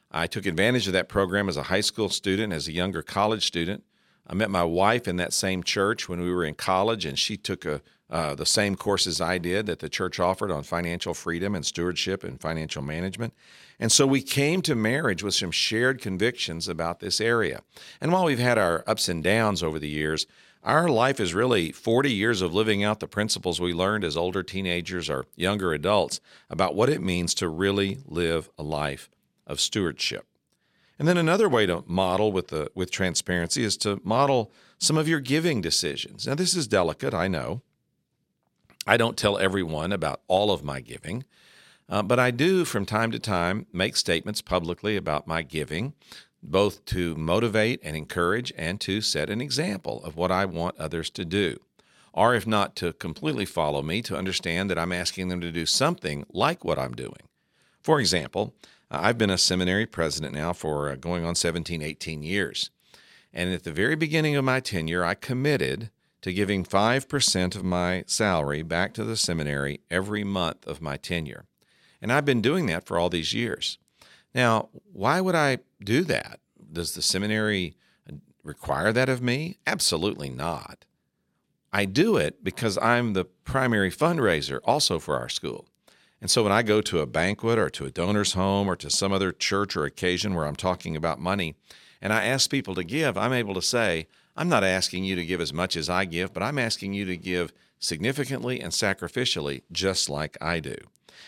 I 0.08 0.28
took 0.28 0.46
advantage 0.46 0.86
of 0.86 0.92
that 0.92 1.08
program 1.08 1.48
as 1.48 1.56
a 1.56 1.64
high 1.64 1.80
school 1.80 2.08
student, 2.10 2.52
as 2.52 2.68
a 2.68 2.72
younger 2.72 3.02
college 3.02 3.44
student. 3.44 3.82
I 4.26 4.34
met 4.34 4.50
my 4.50 4.64
wife 4.64 5.06
in 5.06 5.16
that 5.16 5.32
same 5.32 5.62
church 5.62 6.08
when 6.08 6.20
we 6.20 6.32
were 6.32 6.44
in 6.44 6.54
college, 6.54 7.04
and 7.04 7.18
she 7.18 7.36
took 7.36 7.64
a, 7.64 7.82
uh, 8.10 8.34
the 8.34 8.46
same 8.46 8.74
courses 8.76 9.20
I 9.20 9.38
did 9.38 9.66
that 9.66 9.80
the 9.80 9.88
church 9.88 10.18
offered 10.18 10.50
on 10.50 10.62
financial 10.62 11.14
freedom 11.14 11.54
and 11.54 11.64
stewardship 11.64 12.24
and 12.24 12.40
financial 12.40 12.82
management. 12.82 13.34
And 13.78 13.90
so 13.90 14.06
we 14.06 14.22
came 14.22 14.62
to 14.62 14.74
marriage 14.74 15.22
with 15.22 15.34
some 15.34 15.50
shared 15.50 16.00
convictions 16.00 16.68
about 16.68 17.00
this 17.00 17.20
area. 17.20 17.62
And 18.00 18.12
while 18.12 18.24
we've 18.24 18.38
had 18.38 18.56
our 18.56 18.84
ups 18.86 19.08
and 19.08 19.22
downs 19.22 19.62
over 19.62 19.78
the 19.78 19.88
years, 19.88 20.26
our 20.62 20.88
life 20.88 21.20
is 21.20 21.34
really 21.34 21.72
40 21.72 22.10
years 22.10 22.40
of 22.40 22.54
living 22.54 22.82
out 22.82 23.00
the 23.00 23.06
principles 23.06 23.60
we 23.60 23.74
learned 23.74 24.04
as 24.04 24.16
older 24.16 24.42
teenagers 24.42 25.10
or 25.10 25.26
younger 25.36 25.74
adults 25.74 26.20
about 26.48 26.74
what 26.74 26.88
it 26.88 27.02
means 27.02 27.34
to 27.34 27.48
really 27.48 27.98
live 28.06 28.48
a 28.56 28.62
life 28.62 29.10
of 29.46 29.60
stewardship. 29.60 30.26
And 30.98 31.08
then 31.08 31.16
another 31.16 31.48
way 31.48 31.66
to 31.66 31.84
model 31.86 32.30
with 32.30 32.48
the 32.48 32.70
with 32.74 32.90
transparency 32.90 33.64
is 33.64 33.76
to 33.78 34.00
model 34.04 34.52
some 34.78 34.96
of 34.96 35.08
your 35.08 35.20
giving 35.20 35.60
decisions. 35.60 36.26
Now 36.26 36.34
this 36.34 36.54
is 36.54 36.66
delicate, 36.68 37.14
I 37.14 37.28
know. 37.28 37.62
I 38.86 38.96
don't 38.96 39.16
tell 39.16 39.38
everyone 39.38 39.92
about 39.92 40.20
all 40.28 40.50
of 40.50 40.62
my 40.62 40.80
giving. 40.80 41.24
Uh, 41.88 42.02
but 42.02 42.18
I 42.18 42.30
do, 42.30 42.64
from 42.64 42.86
time 42.86 43.10
to 43.12 43.18
time, 43.18 43.66
make 43.72 43.96
statements 43.96 44.40
publicly 44.40 44.96
about 44.96 45.26
my 45.26 45.42
giving, 45.42 45.92
both 46.42 46.84
to 46.86 47.14
motivate 47.14 47.80
and 47.82 47.96
encourage 47.96 48.52
and 48.56 48.80
to 48.82 49.00
set 49.00 49.28
an 49.30 49.40
example 49.40 50.02
of 50.04 50.16
what 50.16 50.30
I 50.30 50.44
want 50.44 50.78
others 50.78 51.10
to 51.10 51.24
do. 51.24 51.60
Or, 52.12 52.34
if 52.34 52.46
not 52.46 52.76
to 52.76 52.92
completely 52.92 53.44
follow 53.44 53.82
me, 53.82 54.00
to 54.02 54.16
understand 54.16 54.70
that 54.70 54.78
I'm 54.78 54.92
asking 54.92 55.28
them 55.28 55.40
to 55.40 55.50
do 55.50 55.66
something 55.66 56.24
like 56.32 56.64
what 56.64 56.78
I'm 56.78 56.94
doing. 56.94 57.28
For 57.82 58.00
example, 58.00 58.54
I've 58.90 59.18
been 59.18 59.30
a 59.30 59.38
seminary 59.38 59.86
president 59.86 60.34
now 60.34 60.52
for 60.52 60.90
uh, 60.90 60.96
going 60.96 61.24
on 61.24 61.34
17, 61.34 61.82
18 61.82 62.22
years. 62.22 62.70
And 63.32 63.52
at 63.52 63.64
the 63.64 63.72
very 63.72 63.96
beginning 63.96 64.36
of 64.36 64.44
my 64.44 64.60
tenure, 64.60 65.04
I 65.04 65.14
committed 65.14 65.90
to 66.22 66.32
giving 66.32 66.64
5% 66.64 67.56
of 67.56 67.64
my 67.64 68.04
salary 68.06 68.62
back 68.62 68.94
to 68.94 69.04
the 69.04 69.16
seminary 69.16 69.80
every 69.90 70.24
month 70.24 70.66
of 70.66 70.80
my 70.80 70.96
tenure. 70.96 71.46
And 72.00 72.12
I've 72.12 72.24
been 72.24 72.40
doing 72.40 72.66
that 72.66 72.86
for 72.86 72.98
all 72.98 73.08
these 73.08 73.34
years. 73.34 73.78
Now, 74.34 74.68
why 74.92 75.20
would 75.20 75.34
I 75.34 75.58
do 75.82 76.02
that? 76.04 76.40
Does 76.72 76.94
the 76.94 77.02
seminary 77.02 77.76
require 78.42 78.92
that 78.92 79.08
of 79.08 79.22
me? 79.22 79.58
Absolutely 79.66 80.30
not. 80.30 80.84
I 81.72 81.86
do 81.86 82.16
it 82.16 82.44
because 82.44 82.78
I'm 82.78 83.14
the 83.14 83.24
primary 83.24 83.90
fundraiser 83.90 84.60
also 84.64 84.98
for 84.98 85.18
our 85.18 85.28
school. 85.28 85.66
And 86.24 86.30
so 86.30 86.42
when 86.42 86.52
I 86.52 86.62
go 86.62 86.80
to 86.80 87.00
a 87.00 87.06
banquet 87.06 87.58
or 87.58 87.68
to 87.68 87.84
a 87.84 87.90
donor's 87.90 88.32
home 88.32 88.66
or 88.66 88.76
to 88.76 88.88
some 88.88 89.12
other 89.12 89.30
church 89.30 89.76
or 89.76 89.84
occasion 89.84 90.34
where 90.34 90.46
I'm 90.46 90.56
talking 90.56 90.96
about 90.96 91.20
money 91.20 91.54
and 92.00 92.14
I 92.14 92.24
ask 92.24 92.50
people 92.50 92.74
to 92.76 92.82
give, 92.82 93.18
I'm 93.18 93.34
able 93.34 93.52
to 93.52 93.60
say, 93.60 94.06
I'm 94.34 94.48
not 94.48 94.64
asking 94.64 95.04
you 95.04 95.16
to 95.16 95.26
give 95.26 95.42
as 95.42 95.52
much 95.52 95.76
as 95.76 95.90
I 95.90 96.06
give, 96.06 96.32
but 96.32 96.42
I'm 96.42 96.58
asking 96.58 96.94
you 96.94 97.04
to 97.04 97.18
give 97.18 97.52
significantly 97.78 98.58
and 98.58 98.72
sacrificially, 98.72 99.64
just 99.70 100.08
like 100.08 100.38
I 100.40 100.60
do. 100.60 100.76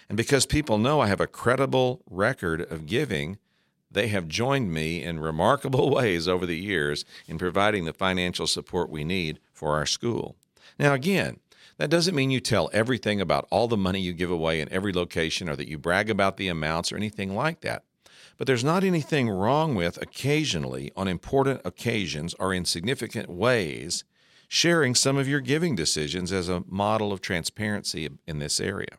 And 0.09 0.17
because 0.17 0.47
people 0.47 0.79
know 0.79 1.01
I 1.01 1.09
have 1.09 1.21
a 1.21 1.27
credible 1.27 2.01
record 2.09 2.63
of 2.63 2.87
giving, 2.87 3.37
they 3.91 4.09
have 4.09 4.29
joined 4.29 4.73
me 4.73 5.03
in 5.03 5.21
remarkable 5.21 5.91
ways 5.95 6.27
over 6.27 6.47
the 6.47 6.57
years 6.57 7.05
in 7.27 7.37
providing 7.37 7.85
the 7.85 7.93
financial 7.93 8.47
support 8.47 8.89
we 8.89 9.05
need 9.05 9.41
for 9.53 9.75
our 9.75 9.85
school. 9.85 10.37
Now, 10.79 10.95
again, 10.95 11.41
that 11.79 11.91
doesn't 11.91 12.15
mean 12.15 12.31
you 12.31 12.41
tell 12.41 12.71
everything 12.73 13.21
about 13.21 13.47
all 13.51 13.69
the 13.69 13.77
money 13.77 14.01
you 14.01 14.13
give 14.13 14.31
away 14.31 14.61
in 14.61 14.73
every 14.73 14.93
location 14.93 15.49
or 15.49 15.57
that 15.57 15.69
you 15.69 15.79
brag 15.79 16.09
about 16.09 16.37
the 16.37 16.49
amounts 16.49 16.91
or 16.91 16.97
anything 16.97 17.35
like 17.35 17.61
that. 17.61 17.85
But 18.39 18.47
there's 18.47 18.65
not 18.65 18.85
anything 18.85 19.29
wrong 19.29 19.75
with 19.75 20.01
occasionally, 20.01 20.93
on 20.97 21.09
important 21.09 21.63
occasions 21.65 22.35
or 22.39 22.53
in 22.53 22.65
significant 22.65 23.31
ways, 23.31 24.05
sharing 24.49 24.95
some 24.95 25.17
of 25.17 25.29
your 25.29 25.41
giving 25.41 25.75
decisions 25.75 26.33
as 26.33 26.49
a 26.49 26.63
model 26.69 27.13
of 27.13 27.21
transparency 27.21 28.09
in 28.27 28.39
this 28.39 28.61
area. 28.61 28.99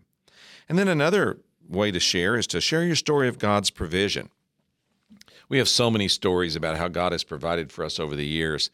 And 0.68 0.78
then 0.78 0.88
another 0.88 1.40
way 1.68 1.92
to 1.92 2.00
share 2.00 2.36
is 2.36 2.48
to 2.48 2.62
share 2.62 2.84
your 2.84 2.96
story 2.96 3.28
of 3.28 3.40
God's 3.40 3.70
provision. 3.70 4.30
We 5.50 5.60
have 5.60 5.70
so 5.70 5.90
many 5.90 6.08
stories 6.08 6.56
about 6.56 6.78
how 6.78 6.88
God 6.88 7.12
has 7.12 7.24
provided 7.24 7.72
for 7.72 7.86
us 7.86 8.00
over 8.00 8.16
the 8.16 8.26
years. 8.26 8.70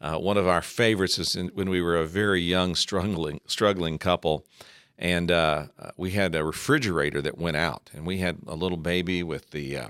Uh, 0.00 0.16
one 0.16 0.36
of 0.36 0.46
our 0.46 0.62
favorites 0.62 1.18
is 1.18 1.36
in, 1.36 1.48
when 1.48 1.68
we 1.68 1.82
were 1.82 1.96
a 1.96 2.06
very 2.06 2.40
young, 2.40 2.74
struggling, 2.74 3.40
struggling 3.46 3.98
couple, 3.98 4.46
and 4.98 5.30
uh, 5.30 5.66
we 5.96 6.10
had 6.12 6.34
a 6.34 6.44
refrigerator 6.44 7.20
that 7.22 7.38
went 7.38 7.56
out, 7.56 7.90
and 7.94 8.06
we 8.06 8.18
had 8.18 8.38
a 8.46 8.54
little 8.54 8.78
baby 8.78 9.22
with 9.22 9.50
the 9.50 9.76
uh, 9.76 9.88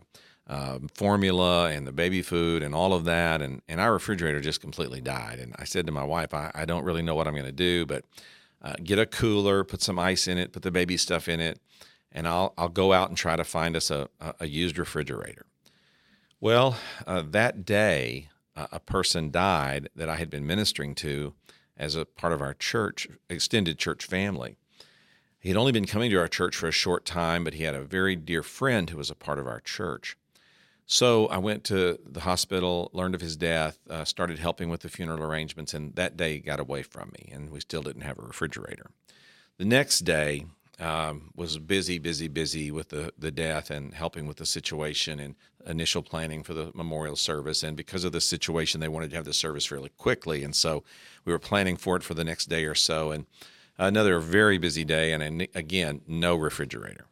uh, 0.48 0.78
formula 0.94 1.70
and 1.70 1.86
the 1.86 1.92
baby 1.92 2.22
food 2.22 2.62
and 2.62 2.74
all 2.74 2.92
of 2.92 3.04
that, 3.04 3.40
and, 3.40 3.62
and 3.68 3.80
our 3.80 3.92
refrigerator 3.92 4.40
just 4.40 4.60
completely 4.60 5.00
died. 5.00 5.38
And 5.38 5.54
I 5.58 5.64
said 5.64 5.86
to 5.86 5.92
my 5.92 6.04
wife, 6.04 6.34
I, 6.34 6.50
I 6.54 6.64
don't 6.64 6.84
really 6.84 7.02
know 7.02 7.14
what 7.14 7.28
I'm 7.28 7.34
going 7.34 7.44
to 7.46 7.52
do, 7.52 7.86
but 7.86 8.04
uh, 8.62 8.74
get 8.82 8.98
a 8.98 9.06
cooler, 9.06 9.62
put 9.64 9.82
some 9.82 9.98
ice 9.98 10.26
in 10.26 10.38
it, 10.38 10.52
put 10.52 10.62
the 10.62 10.70
baby 10.72 10.96
stuff 10.96 11.28
in 11.28 11.40
it, 11.40 11.60
and 12.12 12.26
I'll 12.26 12.52
I'll 12.58 12.68
go 12.68 12.92
out 12.92 13.08
and 13.08 13.16
try 13.16 13.36
to 13.36 13.44
find 13.44 13.76
us 13.76 13.90
a, 13.90 14.08
a 14.40 14.46
used 14.46 14.76
refrigerator. 14.76 15.46
Well, 16.40 16.76
uh, 17.06 17.22
that 17.30 17.64
day, 17.64 18.29
a 18.56 18.80
person 18.80 19.30
died 19.30 19.88
that 19.94 20.08
I 20.08 20.16
had 20.16 20.30
been 20.30 20.46
ministering 20.46 20.94
to 20.96 21.34
as 21.76 21.96
a 21.96 22.04
part 22.04 22.32
of 22.32 22.42
our 22.42 22.54
church, 22.54 23.08
extended 23.28 23.78
church 23.78 24.04
family. 24.04 24.56
He 25.38 25.48
had 25.48 25.56
only 25.56 25.72
been 25.72 25.86
coming 25.86 26.10
to 26.10 26.18
our 26.18 26.28
church 26.28 26.54
for 26.54 26.68
a 26.68 26.72
short 26.72 27.06
time, 27.06 27.44
but 27.44 27.54
he 27.54 27.64
had 27.64 27.74
a 27.74 27.80
very 27.80 28.14
dear 28.14 28.42
friend 28.42 28.90
who 28.90 28.98
was 28.98 29.10
a 29.10 29.14
part 29.14 29.38
of 29.38 29.46
our 29.46 29.60
church. 29.60 30.16
So 30.84 31.28
I 31.28 31.38
went 31.38 31.64
to 31.64 31.98
the 32.04 32.20
hospital, 32.20 32.90
learned 32.92 33.14
of 33.14 33.20
his 33.20 33.36
death, 33.36 33.78
uh, 33.88 34.04
started 34.04 34.38
helping 34.38 34.68
with 34.68 34.80
the 34.80 34.88
funeral 34.88 35.22
arrangements, 35.22 35.72
and 35.72 35.94
that 35.94 36.16
day 36.16 36.40
got 36.40 36.60
away 36.60 36.82
from 36.82 37.12
me, 37.16 37.30
and 37.32 37.48
we 37.50 37.60
still 37.60 37.82
didn't 37.82 38.02
have 38.02 38.18
a 38.18 38.22
refrigerator. 38.22 38.90
The 39.56 39.64
next 39.64 40.00
day, 40.00 40.46
um, 40.80 41.30
was 41.36 41.58
busy, 41.58 41.98
busy, 41.98 42.26
busy 42.26 42.70
with 42.70 42.88
the, 42.88 43.12
the 43.18 43.30
death 43.30 43.70
and 43.70 43.92
helping 43.92 44.26
with 44.26 44.38
the 44.38 44.46
situation 44.46 45.20
and 45.20 45.34
initial 45.66 46.02
planning 46.02 46.42
for 46.42 46.54
the 46.54 46.72
memorial 46.74 47.16
service. 47.16 47.62
And 47.62 47.76
because 47.76 48.02
of 48.02 48.12
the 48.12 48.20
situation, 48.20 48.80
they 48.80 48.88
wanted 48.88 49.10
to 49.10 49.16
have 49.16 49.26
the 49.26 49.34
service 49.34 49.70
really 49.70 49.90
quickly. 49.90 50.42
And 50.42 50.56
so 50.56 50.82
we 51.24 51.32
were 51.32 51.38
planning 51.38 51.76
for 51.76 51.96
it 51.96 52.02
for 52.02 52.14
the 52.14 52.24
next 52.24 52.46
day 52.46 52.64
or 52.64 52.74
so. 52.74 53.10
And 53.10 53.26
another 53.76 54.18
very 54.20 54.56
busy 54.56 54.84
day. 54.84 55.12
And 55.12 55.46
again, 55.54 56.00
no 56.06 56.34
refrigerator. 56.34 57.06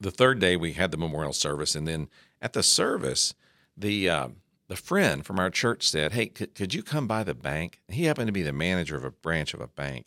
The 0.00 0.10
third 0.10 0.38
day, 0.38 0.56
we 0.56 0.72
had 0.72 0.90
the 0.90 0.96
memorial 0.96 1.34
service. 1.34 1.74
And 1.74 1.86
then 1.86 2.08
at 2.40 2.54
the 2.54 2.62
service, 2.62 3.34
the, 3.76 4.08
uh, 4.08 4.28
the 4.68 4.76
friend 4.76 5.26
from 5.26 5.38
our 5.38 5.50
church 5.50 5.88
said, 5.88 6.12
Hey, 6.12 6.26
could, 6.26 6.54
could 6.54 6.72
you 6.72 6.82
come 6.82 7.06
by 7.06 7.22
the 7.22 7.34
bank? 7.34 7.80
He 7.88 8.04
happened 8.04 8.28
to 8.28 8.32
be 8.32 8.42
the 8.42 8.52
manager 8.52 8.96
of 8.96 9.04
a 9.04 9.10
branch 9.10 9.52
of 9.52 9.60
a 9.60 9.68
bank. 9.68 10.06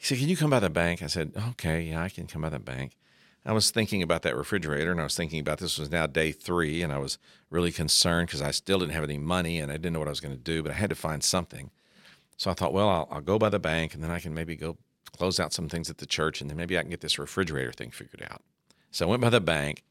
He 0.00 0.06
said, 0.06 0.18
Can 0.18 0.30
you 0.30 0.36
come 0.36 0.48
by 0.48 0.60
the 0.60 0.70
bank? 0.70 1.02
I 1.02 1.08
said, 1.08 1.32
Okay, 1.50 1.82
yeah, 1.82 2.02
I 2.02 2.08
can 2.08 2.26
come 2.26 2.40
by 2.40 2.48
the 2.48 2.58
bank. 2.58 2.96
I 3.44 3.52
was 3.52 3.70
thinking 3.70 4.02
about 4.02 4.22
that 4.22 4.34
refrigerator 4.34 4.90
and 4.90 4.98
I 4.98 5.04
was 5.04 5.14
thinking 5.14 5.40
about 5.40 5.58
this 5.58 5.78
was 5.78 5.90
now 5.90 6.06
day 6.06 6.32
three 6.32 6.82
and 6.82 6.90
I 6.90 6.96
was 6.96 7.18
really 7.50 7.70
concerned 7.70 8.28
because 8.28 8.40
I 8.40 8.50
still 8.50 8.78
didn't 8.78 8.94
have 8.94 9.04
any 9.04 9.18
money 9.18 9.58
and 9.58 9.70
I 9.70 9.76
didn't 9.76 9.92
know 9.92 9.98
what 9.98 10.08
I 10.08 10.10
was 10.10 10.20
going 10.20 10.34
to 10.34 10.42
do, 10.42 10.62
but 10.62 10.72
I 10.72 10.76
had 10.76 10.88
to 10.88 10.96
find 10.96 11.22
something. 11.22 11.70
So 12.38 12.50
I 12.50 12.54
thought, 12.54 12.72
well, 12.72 12.88
I'll, 12.88 13.08
I'll, 13.10 13.20
go 13.20 13.38
by 13.38 13.50
the 13.50 13.58
bank 13.58 13.92
and 13.92 14.02
then 14.02 14.10
I 14.10 14.20
can 14.20 14.32
maybe 14.32 14.56
go 14.56 14.78
close 15.16 15.38
out 15.38 15.52
some 15.52 15.68
things 15.68 15.90
at 15.90 15.98
the 15.98 16.06
church 16.06 16.40
and 16.40 16.48
then 16.48 16.56
maybe 16.56 16.78
I 16.78 16.80
can 16.80 16.90
get 16.90 17.02
this 17.02 17.18
refrigerator 17.18 17.72
thing 17.72 17.90
figured 17.90 18.26
out. 18.30 18.42
So 18.90 19.06
I 19.06 19.10
went 19.10 19.20
by 19.20 19.30
the 19.30 19.40
bank 19.40 19.84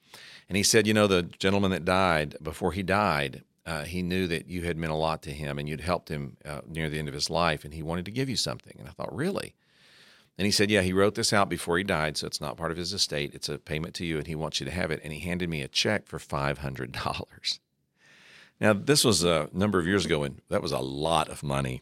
and 0.48 0.58
he 0.58 0.64
said, 0.64 0.88
you 0.88 0.96
know, 0.96 1.06
the 1.06 1.24
gentleman 1.24 1.70
that 1.70 1.86
died, 1.86 2.36
before 2.42 2.72
he 2.72 2.82
died, 2.82 3.44
uh, 3.66 3.84
he 3.84 4.02
knew 4.02 4.26
that 4.28 4.48
you 4.48 4.64
had 4.64 4.78
meant 4.78 4.94
a 4.94 4.96
lot 4.96 5.22
to 5.24 5.32
him 5.32 5.60
and 5.60 5.70
you'd 5.70 5.82
helped 5.82 6.10
him 6.10 6.38
uh, 6.46 6.62
near 6.68 6.90
the 6.90 6.98
end 6.98 7.08
of 7.08 7.14
his 7.14 7.30
life 7.30 7.64
and 7.64 7.76
he 7.76 7.84
wanted 7.84 8.06
to 8.06 8.12
give 8.12 8.28
you 8.28 8.36
something. 8.36 8.76
And 8.80 8.88
I 8.88 8.92
thought, 8.92 9.16
really? 9.16 9.54
And 10.40 10.46
he 10.46 10.52
said, 10.54 10.72
Yeah, 10.72 10.84
he 10.84 10.94
wrote 10.94 11.16
this 11.16 11.34
out 11.34 11.50
before 11.50 11.78
he 11.78 11.84
died, 11.84 12.16
so 12.16 12.26
it's 12.26 12.40
not 12.40 12.56
part 12.56 12.72
of 12.72 12.78
his 12.78 12.94
estate. 12.94 13.36
It's 13.36 13.50
a 13.50 13.60
payment 13.60 13.94
to 13.96 14.06
you, 14.06 14.18
and 14.18 14.26
he 14.26 14.36
wants 14.36 14.62
you 14.62 14.66
to 14.66 14.72
have 14.72 14.90
it. 14.90 15.02
And 15.04 15.12
he 15.12 15.20
handed 15.20 15.50
me 15.50 15.62
a 15.62 15.68
check 15.68 16.08
for 16.08 16.18
$500. 16.18 17.60
Now, 18.62 18.72
this 18.72 19.04
was 19.04 19.26
a 19.26 19.50
number 19.52 19.80
of 19.80 19.86
years 19.86 20.06
ago, 20.06 20.24
and 20.24 20.42
that 20.48 20.62
was 20.62 20.72
a 20.72 20.80
lot 20.80 21.28
of 21.28 21.44
money. 21.44 21.82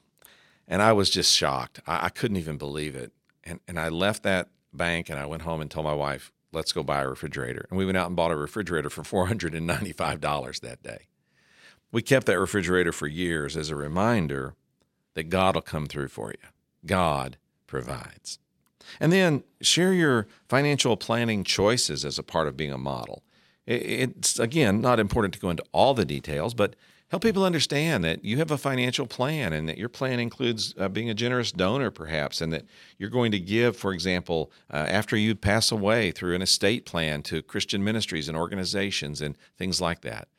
And 0.68 0.82
I 0.82 0.92
was 0.94 1.12
just 1.12 1.32
shocked. 1.32 1.82
I, 1.86 2.08
I 2.08 2.10
couldn't 2.10 2.38
even 2.38 2.58
believe 2.58 2.96
it. 2.96 3.12
And, 3.44 3.60
and 3.68 3.80
I 3.80 3.90
left 3.90 4.24
that 4.24 4.50
bank 4.74 5.12
and 5.12 5.20
I 5.20 5.28
went 5.28 5.44
home 5.44 5.62
and 5.62 5.70
told 5.70 5.86
my 5.86 5.94
wife, 5.94 6.32
Let's 6.52 6.72
go 6.72 6.82
buy 6.82 7.02
a 7.02 7.10
refrigerator. 7.10 7.68
And 7.70 7.78
we 7.78 7.86
went 7.86 8.00
out 8.00 8.08
and 8.08 8.16
bought 8.16 8.32
a 8.32 8.36
refrigerator 8.36 8.90
for 8.90 9.04
$495 9.04 10.62
that 10.62 10.82
day. 10.82 11.10
We 11.92 12.02
kept 12.02 12.26
that 12.26 12.40
refrigerator 12.40 12.92
for 12.92 13.06
years 13.06 13.56
as 13.56 13.70
a 13.70 13.76
reminder 13.76 14.56
that 15.14 15.26
God 15.26 15.54
will 15.54 15.62
come 15.62 15.86
through 15.86 16.08
for 16.08 16.32
you. 16.32 16.50
God 16.86 17.38
provides. 17.68 18.40
And 19.00 19.12
then 19.12 19.44
share 19.62 19.94
your 19.94 20.28
financial 20.48 20.98
planning 20.98 21.44
choices 21.44 22.06
as 22.06 22.18
a 22.18 22.24
part 22.24 22.48
of 22.48 22.58
being 22.58 22.72
a 22.72 22.78
model. 22.78 23.24
It's, 23.66 24.40
again, 24.40 24.80
not 24.80 25.00
important 25.00 25.34
to 25.34 25.40
go 25.40 25.50
into 25.50 25.64
all 25.74 25.94
the 25.94 26.06
details, 26.06 26.54
but 26.54 26.76
help 27.10 27.22
people 27.22 27.44
understand 27.44 28.04
that 28.06 28.24
you 28.24 28.38
have 28.38 28.50
a 28.50 28.58
financial 28.58 29.06
plan 29.06 29.52
and 29.52 29.68
that 29.68 29.78
your 29.78 29.90
plan 29.90 30.22
includes 30.22 30.74
uh, 30.78 30.88
being 30.88 31.10
a 31.10 31.14
generous 31.14 31.52
donor, 31.52 31.92
perhaps, 31.92 32.40
and 32.40 32.54
that 32.54 32.66
you're 32.98 33.10
going 33.10 33.32
to 33.32 33.40
give, 33.40 33.76
for 33.76 33.92
example, 33.92 34.52
uh, 34.72 34.78
after 34.78 35.18
you 35.18 35.36
pass 35.36 35.70
away 35.70 36.12
through 36.12 36.34
an 36.34 36.42
estate 36.42 36.86
plan 36.86 37.22
to 37.24 37.42
Christian 37.42 37.84
ministries 37.84 38.30
and 38.30 38.38
organizations 38.38 39.22
and 39.22 39.38
things 39.58 39.82
like 39.82 40.02
that 40.02 40.30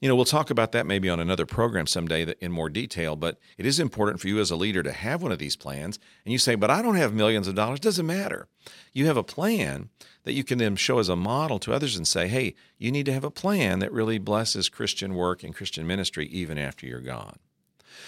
you 0.00 0.08
know, 0.08 0.16
we'll 0.16 0.24
talk 0.24 0.48
about 0.48 0.72
that 0.72 0.86
maybe 0.86 1.10
on 1.10 1.20
another 1.20 1.44
program 1.44 1.86
someday 1.86 2.32
in 2.40 2.50
more 2.50 2.70
detail, 2.70 3.16
but 3.16 3.38
it 3.58 3.66
is 3.66 3.78
important 3.78 4.18
for 4.18 4.28
you 4.28 4.40
as 4.40 4.50
a 4.50 4.56
leader 4.56 4.82
to 4.82 4.92
have 4.92 5.22
one 5.22 5.30
of 5.30 5.38
these 5.38 5.56
plans. 5.56 5.98
And 6.24 6.32
you 6.32 6.38
say, 6.38 6.54
but 6.54 6.70
I 6.70 6.80
don't 6.80 6.96
have 6.96 7.12
millions 7.12 7.46
of 7.46 7.54
dollars. 7.54 7.80
Doesn't 7.80 8.06
matter. 8.06 8.48
You 8.94 9.06
have 9.06 9.18
a 9.18 9.22
plan 9.22 9.90
that 10.24 10.32
you 10.32 10.42
can 10.42 10.56
then 10.56 10.76
show 10.76 10.98
as 11.00 11.10
a 11.10 11.16
model 11.16 11.58
to 11.60 11.74
others 11.74 11.96
and 11.96 12.08
say, 12.08 12.28
hey, 12.28 12.54
you 12.78 12.90
need 12.90 13.06
to 13.06 13.12
have 13.12 13.24
a 13.24 13.30
plan 13.30 13.78
that 13.80 13.92
really 13.92 14.18
blesses 14.18 14.70
Christian 14.70 15.14
work 15.14 15.42
and 15.44 15.54
Christian 15.54 15.86
ministry 15.86 16.26
even 16.28 16.56
after 16.56 16.86
you're 16.86 17.00
gone. 17.00 17.38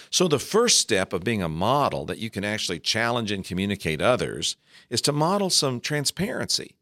So, 0.09 0.27
the 0.27 0.39
first 0.39 0.79
step 0.79 1.13
of 1.13 1.23
being 1.23 1.43
a 1.43 1.49
model 1.49 2.05
that 2.05 2.17
you 2.17 2.29
can 2.29 2.43
actually 2.43 2.79
challenge 2.79 3.31
and 3.31 3.43
communicate 3.43 4.01
others 4.01 4.55
is 4.89 5.01
to 5.01 5.11
model 5.11 5.49
some 5.49 5.79
transparency 5.79 6.75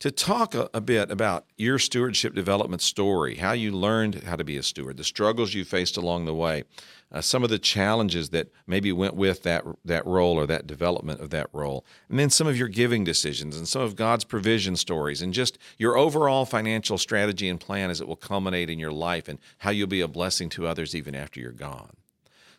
to 0.00 0.10
talk 0.10 0.54
a, 0.54 0.68
a, 0.72 0.80
bit 0.80 1.10
about 1.10 1.44
your 1.58 1.78
stewardship 1.78 2.34
development 2.34 2.80
story, 2.80 3.36
how 3.36 3.52
you 3.52 3.70
learned 3.70 4.22
how 4.24 4.34
to 4.34 4.44
be 4.44 4.56
a 4.56 4.62
steward, 4.62 4.96
the 4.96 5.04
struggles 5.04 5.52
you 5.52 5.62
faced 5.62 5.98
along 5.98 6.24
the 6.24 6.34
way, 6.34 6.64
uh, 7.12 7.20
some 7.20 7.44
of 7.44 7.50
the 7.50 7.58
challenges 7.58 8.30
that 8.30 8.48
maybe 8.66 8.92
went 8.92 9.14
with 9.14 9.42
that 9.42 9.62
that 9.84 10.06
role 10.06 10.38
or 10.38 10.46
that 10.46 10.66
development 10.66 11.20
of 11.20 11.28
that 11.30 11.48
role, 11.52 11.84
and 12.08 12.18
then 12.18 12.30
some 12.30 12.46
of 12.46 12.56
your 12.56 12.68
giving 12.68 13.04
decisions 13.04 13.56
and 13.56 13.68
some 13.68 13.82
of 13.82 13.94
God's 13.94 14.24
provision 14.24 14.74
stories, 14.74 15.20
and 15.20 15.34
just 15.34 15.58
your 15.76 15.98
overall 15.98 16.46
financial 16.46 16.96
strategy 16.96 17.48
and 17.48 17.60
plan 17.60 17.90
as 17.90 18.00
it 18.00 18.08
will 18.08 18.16
culminate 18.16 18.70
in 18.70 18.78
your 18.78 18.92
life 18.92 19.28
and 19.28 19.38
how 19.58 19.70
you'll 19.70 19.86
be 19.86 20.00
a 20.00 20.08
blessing 20.08 20.48
to 20.48 20.66
others 20.66 20.94
even 20.94 21.14
after 21.14 21.40
you're 21.40 21.52
gone. 21.52 21.96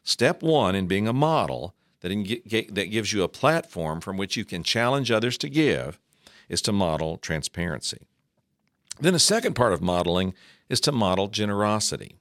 Step 0.04 0.44
one 0.44 0.76
in 0.76 0.86
being 0.86 1.08
a 1.08 1.14
model 1.14 1.74
that, 2.02 2.10
that 2.72 2.92
gives 2.92 3.14
you 3.14 3.24
a 3.24 3.28
platform 3.28 4.00
from 4.00 4.18
which 4.18 4.38
you 4.38 4.46
can 4.46 4.64
challenge 4.64 5.10
others 5.10 5.38
to 5.40 5.50
give 5.50 6.00
is 6.52 6.62
to 6.64 6.72
model 6.72 7.18
transparency. 7.18 8.06
Then, 9.00 9.16
a 9.16 9.20
second 9.20 9.56
part 9.56 9.74
of 9.74 9.82
modeling 9.82 10.36
is 10.70 10.82
to 10.82 10.92
model 10.92 11.28
generosity. 11.28 12.18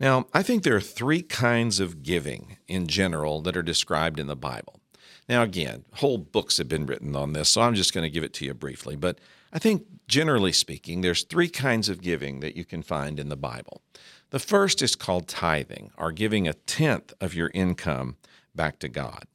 Now, 0.00 0.26
I 0.32 0.42
think 0.42 0.62
there 0.62 0.74
are 0.74 0.80
three 0.80 1.22
kinds 1.22 1.78
of 1.78 2.02
giving 2.02 2.56
in 2.66 2.88
general 2.88 3.40
that 3.42 3.56
are 3.56 3.62
described 3.62 4.18
in 4.18 4.26
the 4.26 4.34
Bible. 4.34 4.80
Now, 5.28 5.42
again, 5.42 5.84
whole 5.94 6.18
books 6.18 6.56
have 6.56 6.66
been 6.66 6.86
written 6.86 7.14
on 7.14 7.34
this, 7.34 7.50
so 7.50 7.60
I'm 7.60 7.74
just 7.74 7.94
going 7.94 8.02
to 8.02 8.10
give 8.10 8.24
it 8.24 8.32
to 8.34 8.44
you 8.44 8.54
briefly. 8.54 8.96
But 8.96 9.20
I 9.52 9.58
think 9.58 9.86
generally 10.08 10.52
speaking, 10.52 11.02
there's 11.02 11.22
three 11.22 11.48
kinds 11.48 11.88
of 11.88 12.00
giving 12.00 12.40
that 12.40 12.56
you 12.56 12.64
can 12.64 12.82
find 12.82 13.20
in 13.20 13.28
the 13.28 13.36
Bible. 13.36 13.82
The 14.30 14.40
first 14.40 14.82
is 14.82 14.96
called 14.96 15.28
tithing, 15.28 15.92
or 15.98 16.10
giving 16.10 16.48
a 16.48 16.54
tenth 16.54 17.12
of 17.20 17.34
your 17.34 17.50
income 17.52 18.16
back 18.54 18.78
to 18.80 18.88
God. 18.88 19.26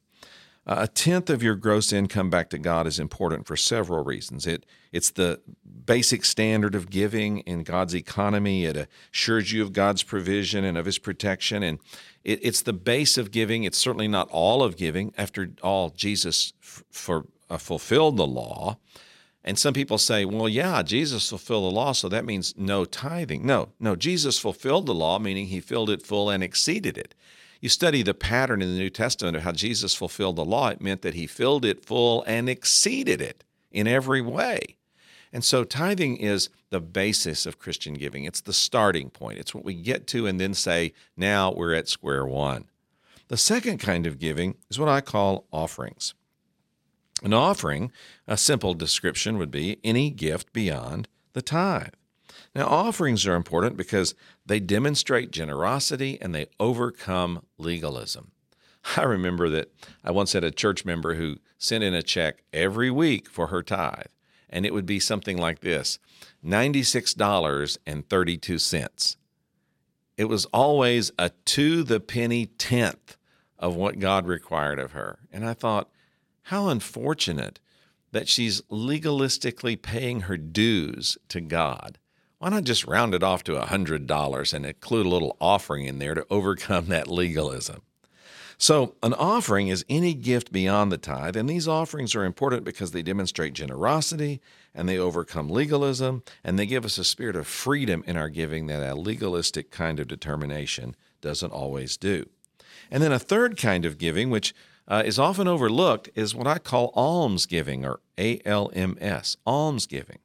A 0.70 0.86
tenth 0.86 1.30
of 1.30 1.42
your 1.42 1.54
gross 1.54 1.94
income 1.94 2.28
back 2.28 2.50
to 2.50 2.58
God 2.58 2.86
is 2.86 2.98
important 2.98 3.46
for 3.46 3.56
several 3.56 4.04
reasons. 4.04 4.46
It 4.46 4.66
it's 4.92 5.08
the 5.08 5.40
basic 5.86 6.26
standard 6.26 6.74
of 6.74 6.90
giving 6.90 7.38
in 7.40 7.62
God's 7.62 7.94
economy. 7.94 8.66
It 8.66 8.86
assures 9.10 9.50
you 9.50 9.62
of 9.62 9.72
God's 9.72 10.02
provision 10.02 10.64
and 10.64 10.76
of 10.76 10.84
His 10.84 10.98
protection, 10.98 11.62
and 11.62 11.78
it, 12.22 12.40
it's 12.42 12.60
the 12.60 12.74
base 12.74 13.16
of 13.16 13.30
giving. 13.30 13.64
It's 13.64 13.78
certainly 13.78 14.08
not 14.08 14.28
all 14.30 14.62
of 14.62 14.76
giving. 14.76 15.14
After 15.16 15.50
all, 15.62 15.88
Jesus 15.88 16.52
f- 16.62 16.84
for 16.90 17.24
uh, 17.48 17.56
fulfilled 17.56 18.18
the 18.18 18.26
law. 18.26 18.76
And 19.42 19.58
some 19.58 19.72
people 19.72 19.96
say, 19.96 20.26
well, 20.26 20.50
yeah, 20.50 20.82
Jesus 20.82 21.30
fulfilled 21.30 21.64
the 21.64 21.74
law, 21.74 21.92
so 21.92 22.10
that 22.10 22.26
means 22.26 22.52
no 22.58 22.84
tithing. 22.84 23.46
No, 23.46 23.70
no, 23.80 23.96
Jesus 23.96 24.38
fulfilled 24.38 24.84
the 24.84 24.94
law, 24.94 25.18
meaning 25.18 25.46
he 25.46 25.60
filled 25.60 25.88
it 25.88 26.02
full 26.02 26.28
and 26.28 26.42
exceeded 26.42 26.98
it 26.98 27.14
you 27.60 27.68
study 27.68 28.02
the 28.02 28.14
pattern 28.14 28.62
in 28.62 28.72
the 28.72 28.78
New 28.78 28.90
Testament 28.90 29.36
of 29.36 29.42
how 29.42 29.52
Jesus 29.52 29.94
fulfilled 29.94 30.36
the 30.36 30.44
law, 30.44 30.68
it 30.68 30.80
meant 30.80 31.02
that 31.02 31.14
he 31.14 31.26
filled 31.26 31.64
it 31.64 31.84
full 31.84 32.22
and 32.26 32.48
exceeded 32.48 33.20
it 33.20 33.44
in 33.70 33.86
every 33.86 34.20
way. 34.20 34.76
And 35.32 35.44
so 35.44 35.64
tithing 35.64 36.16
is 36.16 36.48
the 36.70 36.80
basis 36.80 37.46
of 37.46 37.58
Christian 37.58 37.94
giving. 37.94 38.24
It's 38.24 38.40
the 38.40 38.52
starting 38.52 39.10
point. 39.10 39.38
It's 39.38 39.54
what 39.54 39.64
we 39.64 39.74
get 39.74 40.06
to 40.08 40.26
and 40.26 40.40
then 40.40 40.54
say, 40.54 40.92
now 41.16 41.52
we're 41.52 41.74
at 41.74 41.88
square 41.88 42.24
one. 42.26 42.64
The 43.28 43.36
second 43.36 43.78
kind 43.78 44.06
of 44.06 44.18
giving 44.18 44.56
is 44.70 44.78
what 44.78 44.88
I 44.88 45.00
call 45.00 45.46
offerings. 45.52 46.14
An 47.22 47.34
offering, 47.34 47.90
a 48.26 48.36
simple 48.36 48.74
description 48.74 49.38
would 49.38 49.50
be 49.50 49.78
any 49.82 50.10
gift 50.10 50.52
beyond 50.52 51.08
the 51.32 51.42
tithe. 51.42 51.94
Now, 52.54 52.66
offerings 52.66 53.26
are 53.26 53.34
important 53.34 53.76
because 53.76 54.14
they 54.46 54.60
demonstrate 54.60 55.30
generosity 55.30 56.18
and 56.20 56.34
they 56.34 56.46
overcome 56.58 57.44
legalism. 57.58 58.32
I 58.96 59.02
remember 59.02 59.48
that 59.50 59.70
I 60.02 60.10
once 60.10 60.32
had 60.32 60.44
a 60.44 60.50
church 60.50 60.84
member 60.84 61.14
who 61.14 61.36
sent 61.58 61.84
in 61.84 61.94
a 61.94 62.02
check 62.02 62.42
every 62.52 62.90
week 62.90 63.28
for 63.28 63.46
her 63.48 63.62
tithe, 63.62 64.06
and 64.48 64.64
it 64.64 64.72
would 64.72 64.86
be 64.86 65.00
something 65.00 65.36
like 65.36 65.60
this 65.60 65.98
$96.32. 66.44 69.16
It 70.16 70.24
was 70.24 70.46
always 70.46 71.12
a 71.18 71.30
to 71.44 71.82
the 71.84 72.00
penny 72.00 72.46
tenth 72.46 73.18
of 73.58 73.76
what 73.76 73.98
God 73.98 74.26
required 74.26 74.78
of 74.78 74.92
her. 74.92 75.18
And 75.32 75.46
I 75.46 75.54
thought, 75.54 75.90
how 76.42 76.68
unfortunate 76.68 77.60
that 78.10 78.28
she's 78.28 78.62
legalistically 78.62 79.80
paying 79.80 80.22
her 80.22 80.36
dues 80.36 81.16
to 81.28 81.40
God 81.40 81.98
why 82.38 82.50
not 82.50 82.64
just 82.64 82.86
round 82.86 83.14
it 83.14 83.22
off 83.22 83.42
to 83.44 83.52
$100 83.52 84.54
and 84.54 84.66
include 84.66 85.06
a 85.06 85.08
little 85.08 85.36
offering 85.40 85.86
in 85.86 85.98
there 85.98 86.14
to 86.14 86.26
overcome 86.30 86.86
that 86.86 87.08
legalism? 87.08 87.82
So, 88.60 88.96
an 89.04 89.14
offering 89.14 89.68
is 89.68 89.84
any 89.88 90.14
gift 90.14 90.50
beyond 90.50 90.90
the 90.90 90.98
tithe, 90.98 91.36
and 91.36 91.48
these 91.48 91.68
offerings 91.68 92.16
are 92.16 92.24
important 92.24 92.64
because 92.64 92.90
they 92.90 93.02
demonstrate 93.02 93.52
generosity 93.52 94.40
and 94.74 94.88
they 94.88 94.98
overcome 94.98 95.48
legalism 95.48 96.24
and 96.42 96.58
they 96.58 96.66
give 96.66 96.84
us 96.84 96.98
a 96.98 97.04
spirit 97.04 97.36
of 97.36 97.46
freedom 97.46 98.02
in 98.04 98.16
our 98.16 98.28
giving 98.28 98.66
that 98.66 98.82
a 98.82 98.96
legalistic 98.96 99.70
kind 99.70 100.00
of 100.00 100.08
determination 100.08 100.96
doesn't 101.20 101.52
always 101.52 101.96
do. 101.96 102.28
And 102.90 103.00
then 103.00 103.12
a 103.12 103.18
third 103.20 103.56
kind 103.56 103.84
of 103.84 103.96
giving, 103.96 104.28
which 104.28 104.54
uh, 104.88 105.04
is 105.04 105.20
often 105.20 105.46
overlooked, 105.46 106.10
is 106.16 106.34
what 106.34 106.48
I 106.48 106.58
call 106.58 106.92
almsgiving 106.96 107.84
or 107.84 108.00
ALMS, 108.18 109.36
almsgiving. 109.46 110.18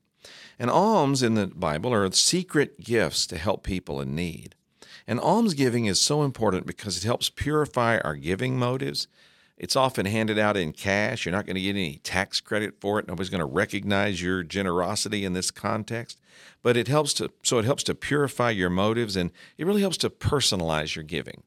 And 0.63 0.71
alms 0.71 1.21
in 1.21 1.33
the 1.33 1.47
Bible 1.47 1.93
are 1.93 2.09
secret 2.13 2.79
gifts 2.79 3.27
to 3.27 3.37
help 3.37 3.63
people 3.65 3.99
in 3.99 4.15
need. 4.15 4.55
And 5.05 5.19
almsgiving 5.19 5.87
is 5.87 5.99
so 5.99 6.23
important 6.23 6.65
because 6.65 6.95
it 6.95 7.03
helps 7.03 7.29
purify 7.29 7.97
our 7.97 8.15
giving 8.15 8.57
motives. 8.57 9.09
It's 9.57 9.75
often 9.75 10.05
handed 10.05 10.39
out 10.39 10.55
in 10.55 10.71
cash. 10.71 11.25
You're 11.25 11.35
not 11.35 11.45
going 11.45 11.57
to 11.57 11.61
get 11.61 11.71
any 11.71 11.97
tax 11.97 12.39
credit 12.39 12.79
for 12.79 12.97
it. 12.97 13.09
Nobody's 13.09 13.29
going 13.29 13.39
to 13.39 13.45
recognize 13.45 14.23
your 14.23 14.41
generosity 14.41 15.25
in 15.25 15.33
this 15.33 15.51
context. 15.51 16.21
But 16.61 16.77
it 16.77 16.87
helps 16.87 17.13
to 17.15 17.33
so 17.43 17.59
it 17.59 17.65
helps 17.65 17.83
to 17.83 17.93
purify 17.93 18.51
your 18.51 18.69
motives 18.69 19.17
and 19.17 19.31
it 19.57 19.65
really 19.65 19.81
helps 19.81 19.97
to 19.97 20.09
personalize 20.09 20.95
your 20.95 21.03
giving. 21.03 21.43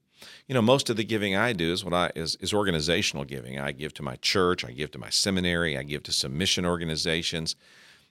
You 0.46 0.52
know, 0.52 0.60
most 0.60 0.90
of 0.90 0.98
the 0.98 1.04
giving 1.04 1.34
I 1.34 1.54
do 1.54 1.72
is 1.72 1.82
what 1.82 1.94
I 1.94 2.12
is, 2.14 2.36
is 2.42 2.52
organizational 2.52 3.24
giving. 3.24 3.58
I 3.58 3.72
give 3.72 3.94
to 3.94 4.02
my 4.02 4.16
church, 4.16 4.62
I 4.62 4.72
give 4.72 4.90
to 4.90 4.98
my 4.98 5.08
seminary, 5.08 5.78
I 5.78 5.84
give 5.84 6.02
to 6.02 6.12
some 6.12 6.36
mission 6.36 6.66
organizations. 6.66 7.56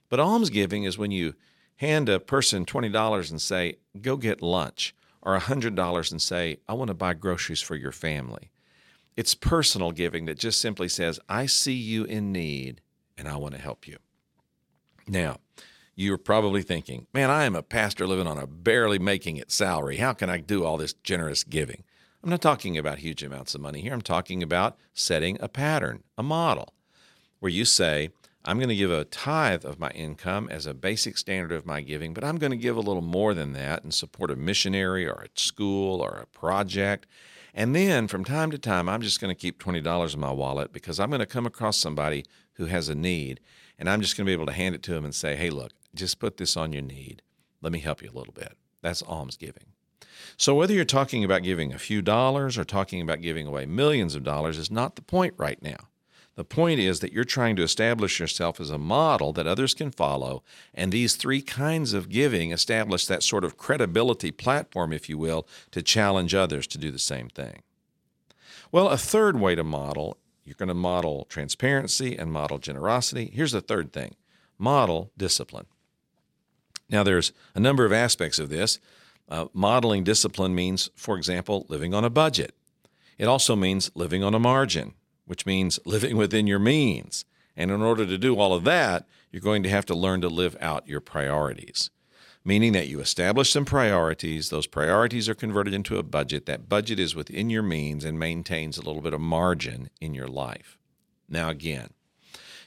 But 0.09 0.19
almsgiving 0.19 0.83
is 0.83 0.97
when 0.97 1.11
you 1.11 1.33
hand 1.77 2.09
a 2.09 2.19
person 2.19 2.65
$20 2.65 3.31
and 3.31 3.41
say, 3.41 3.77
go 4.01 4.17
get 4.17 4.41
lunch, 4.41 4.95
or 5.25 5.37
$100 5.37 6.11
and 6.11 6.21
say, 6.21 6.57
I 6.69 6.73
want 6.73 6.89
to 6.89 6.93
buy 6.93 7.15
groceries 7.15 7.61
for 7.61 7.75
your 7.75 7.91
family. 7.91 8.51
It's 9.17 9.33
personal 9.33 9.91
giving 9.91 10.25
that 10.25 10.37
just 10.37 10.61
simply 10.61 10.87
says, 10.87 11.19
I 11.27 11.47
see 11.47 11.73
you 11.73 12.03
in 12.03 12.31
need 12.31 12.81
and 13.17 13.27
I 13.27 13.37
want 13.37 13.55
to 13.55 13.61
help 13.61 13.87
you. 13.87 13.97
Now, 15.07 15.37
you're 15.95 16.17
probably 16.17 16.61
thinking, 16.61 17.07
man, 17.13 17.29
I 17.29 17.45
am 17.45 17.55
a 17.55 17.63
pastor 17.63 18.05
living 18.05 18.27
on 18.27 18.37
a 18.37 18.45
barely 18.45 18.99
making 18.99 19.37
it 19.37 19.51
salary. 19.51 19.97
How 19.97 20.13
can 20.13 20.29
I 20.29 20.37
do 20.37 20.63
all 20.63 20.77
this 20.77 20.93
generous 20.93 21.43
giving? 21.43 21.83
I'm 22.21 22.29
not 22.29 22.41
talking 22.41 22.77
about 22.77 22.99
huge 22.99 23.23
amounts 23.23 23.55
of 23.55 23.61
money 23.61 23.81
here. 23.81 23.93
I'm 23.93 24.01
talking 24.01 24.43
about 24.43 24.77
setting 24.93 25.37
a 25.39 25.47
pattern, 25.47 26.03
a 26.17 26.23
model, 26.23 26.73
where 27.39 27.51
you 27.51 27.65
say, 27.65 28.09
I'm 28.47 28.59
going 28.59 28.69
to 28.69 28.75
give 28.75 28.91
a 28.91 29.05
tithe 29.05 29.65
of 29.65 29.79
my 29.79 29.89
income 29.89 30.47
as 30.51 30.67
a 30.67 30.75
basic 30.75 31.17
standard 31.17 31.51
of 31.51 31.65
my 31.65 31.81
giving, 31.81 32.13
but 32.13 32.23
I'm 32.23 32.37
going 32.37 32.51
to 32.51 32.57
give 32.57 32.77
a 32.77 32.81
little 32.81 33.01
more 33.01 33.33
than 33.33 33.53
that 33.53 33.83
and 33.83 33.91
support 33.91 34.29
a 34.29 34.35
missionary 34.35 35.07
or 35.07 35.23
a 35.25 35.39
school 35.39 35.99
or 35.99 36.11
a 36.11 36.27
project. 36.27 37.07
And 37.55 37.75
then 37.75 38.07
from 38.07 38.23
time 38.23 38.51
to 38.51 38.59
time, 38.59 38.87
I'm 38.87 39.01
just 39.01 39.19
going 39.19 39.33
to 39.33 39.39
keep 39.39 39.57
$20 39.57 40.13
in 40.13 40.19
my 40.19 40.31
wallet 40.31 40.71
because 40.71 40.99
I'm 40.99 41.09
going 41.09 41.21
to 41.21 41.25
come 41.25 41.47
across 41.47 41.77
somebody 41.77 42.23
who 42.53 42.65
has 42.65 42.87
a 42.87 42.93
need. 42.93 43.39
And 43.79 43.89
I'm 43.89 44.01
just 44.01 44.15
going 44.15 44.25
to 44.25 44.29
be 44.29 44.33
able 44.33 44.45
to 44.45 44.53
hand 44.53 44.75
it 44.75 44.83
to 44.83 44.93
them 44.93 45.05
and 45.05 45.15
say, 45.15 45.35
hey, 45.35 45.49
look, 45.49 45.71
just 45.95 46.19
put 46.19 46.37
this 46.37 46.55
on 46.55 46.71
your 46.71 46.83
need. 46.83 47.23
Let 47.63 47.73
me 47.73 47.79
help 47.79 48.03
you 48.03 48.11
a 48.11 48.17
little 48.17 48.33
bit. 48.33 48.55
That's 48.83 49.01
almsgiving. 49.01 49.73
So 50.37 50.53
whether 50.53 50.73
you're 50.73 50.85
talking 50.85 51.23
about 51.23 51.41
giving 51.41 51.73
a 51.73 51.79
few 51.79 52.03
dollars 52.03 52.59
or 52.59 52.63
talking 52.63 53.01
about 53.01 53.21
giving 53.21 53.47
away 53.47 53.65
millions 53.65 54.13
of 54.13 54.23
dollars 54.23 54.59
is 54.59 54.69
not 54.69 54.95
the 54.95 55.01
point 55.01 55.33
right 55.37 55.61
now. 55.63 55.87
The 56.35 56.43
point 56.43 56.81
is 56.81 56.99
that 56.99 57.13
you're 57.13 57.23
trying 57.23 57.55
to 57.55 57.63
establish 57.63 58.19
yourself 58.19 58.59
as 58.59 58.69
a 58.69 58.77
model 58.77 59.31
that 59.33 59.47
others 59.47 59.73
can 59.73 59.91
follow, 59.91 60.43
and 60.73 60.91
these 60.91 61.15
three 61.15 61.41
kinds 61.41 61.93
of 61.93 62.09
giving 62.09 62.51
establish 62.51 63.05
that 63.05 63.23
sort 63.23 63.45
of 63.45 63.57
credibility 63.57 64.31
platform, 64.31 64.91
if 64.91 65.07
you 65.07 65.17
will, 65.17 65.47
to 65.71 65.81
challenge 65.81 66.35
others 66.35 66.67
to 66.67 66.77
do 66.77 66.91
the 66.91 66.99
same 66.99 67.29
thing. 67.29 67.63
Well, 68.69 68.89
a 68.89 68.97
third 68.97 69.39
way 69.39 69.55
to 69.55 69.63
model, 69.63 70.17
you're 70.43 70.55
going 70.55 70.67
to 70.67 70.73
model 70.73 71.25
transparency 71.29 72.17
and 72.17 72.33
model 72.33 72.57
generosity. 72.57 73.31
Here's 73.33 73.53
the 73.53 73.61
third 73.61 73.93
thing 73.93 74.15
model 74.57 75.11
discipline. 75.17 75.67
Now, 76.89 77.03
there's 77.03 77.31
a 77.55 77.59
number 77.59 77.85
of 77.85 77.93
aspects 77.93 78.39
of 78.39 78.49
this. 78.49 78.79
Uh, 79.27 79.45
modeling 79.53 80.03
discipline 80.03 80.53
means, 80.53 80.89
for 80.95 81.17
example, 81.17 81.65
living 81.67 81.93
on 81.93 82.05
a 82.05 82.09
budget. 82.09 82.53
It 83.17 83.25
also 83.25 83.55
means 83.55 83.89
living 83.95 84.23
on 84.23 84.35
a 84.35 84.39
margin 84.39 84.93
which 85.25 85.45
means 85.45 85.79
living 85.85 86.17
within 86.17 86.47
your 86.47 86.59
means. 86.59 87.25
And 87.57 87.71
in 87.71 87.81
order 87.81 88.05
to 88.05 88.17
do 88.17 88.37
all 88.37 88.53
of 88.53 88.63
that, 88.65 89.07
you're 89.31 89.41
going 89.41 89.63
to 89.63 89.69
have 89.69 89.85
to 89.85 89.95
learn 89.95 90.21
to 90.21 90.29
live 90.29 90.57
out 90.59 90.87
your 90.87 91.01
priorities, 91.01 91.89
meaning 92.43 92.73
that 92.73 92.87
you 92.87 92.99
establish 92.99 93.51
some 93.51 93.65
priorities. 93.65 94.49
Those 94.49 94.67
priorities 94.67 95.27
are 95.29 95.35
converted 95.35 95.73
into 95.73 95.97
a 95.97 96.03
budget. 96.03 96.45
That 96.45 96.69
budget 96.69 96.99
is 96.99 97.15
within 97.15 97.49
your 97.49 97.63
means 97.63 98.03
and 98.03 98.19
maintains 98.19 98.77
a 98.77 98.81
little 98.81 99.01
bit 99.01 99.13
of 99.13 99.21
margin 99.21 99.89
in 99.99 100.13
your 100.13 100.27
life. 100.27 100.77
Now, 101.27 101.49
again, 101.49 101.89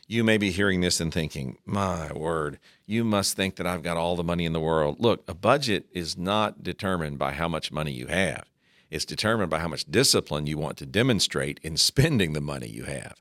you 0.07 0.25
may 0.25 0.39
be 0.39 0.51
hearing 0.51 0.81
this 0.81 1.01
and 1.01 1.13
thinking, 1.13 1.59
my 1.67 2.13
word, 2.15 2.59
you 2.87 3.05
must 3.05 3.37
think 3.37 3.57
that 3.57 3.67
I've 3.67 3.83
got 3.83 3.99
all 3.99 4.17
the 4.17 4.25
money 4.25 4.47
in 4.47 4.55
the 4.55 4.61
world. 4.61 4.97
Look, 4.99 5.23
a 5.29 5.35
budget 5.35 5.87
is 5.93 6.17
not 6.17 6.63
determined 6.63 7.19
by 7.19 7.33
how 7.33 7.47
much 7.47 7.71
money 7.71 7.93
you 7.93 8.07
have. 8.07 8.45
It's 8.91 9.05
determined 9.05 9.51
by 9.51 9.59
how 9.61 9.69
much 9.69 9.85
discipline 9.85 10.47
you 10.47 10.59
want 10.59 10.77
to 10.79 10.87
demonstrate 10.87 11.61
in 11.63 11.77
spending 11.77 12.33
the 12.33 12.41
money 12.41 12.69
you 12.69 12.85
have. 12.85 13.21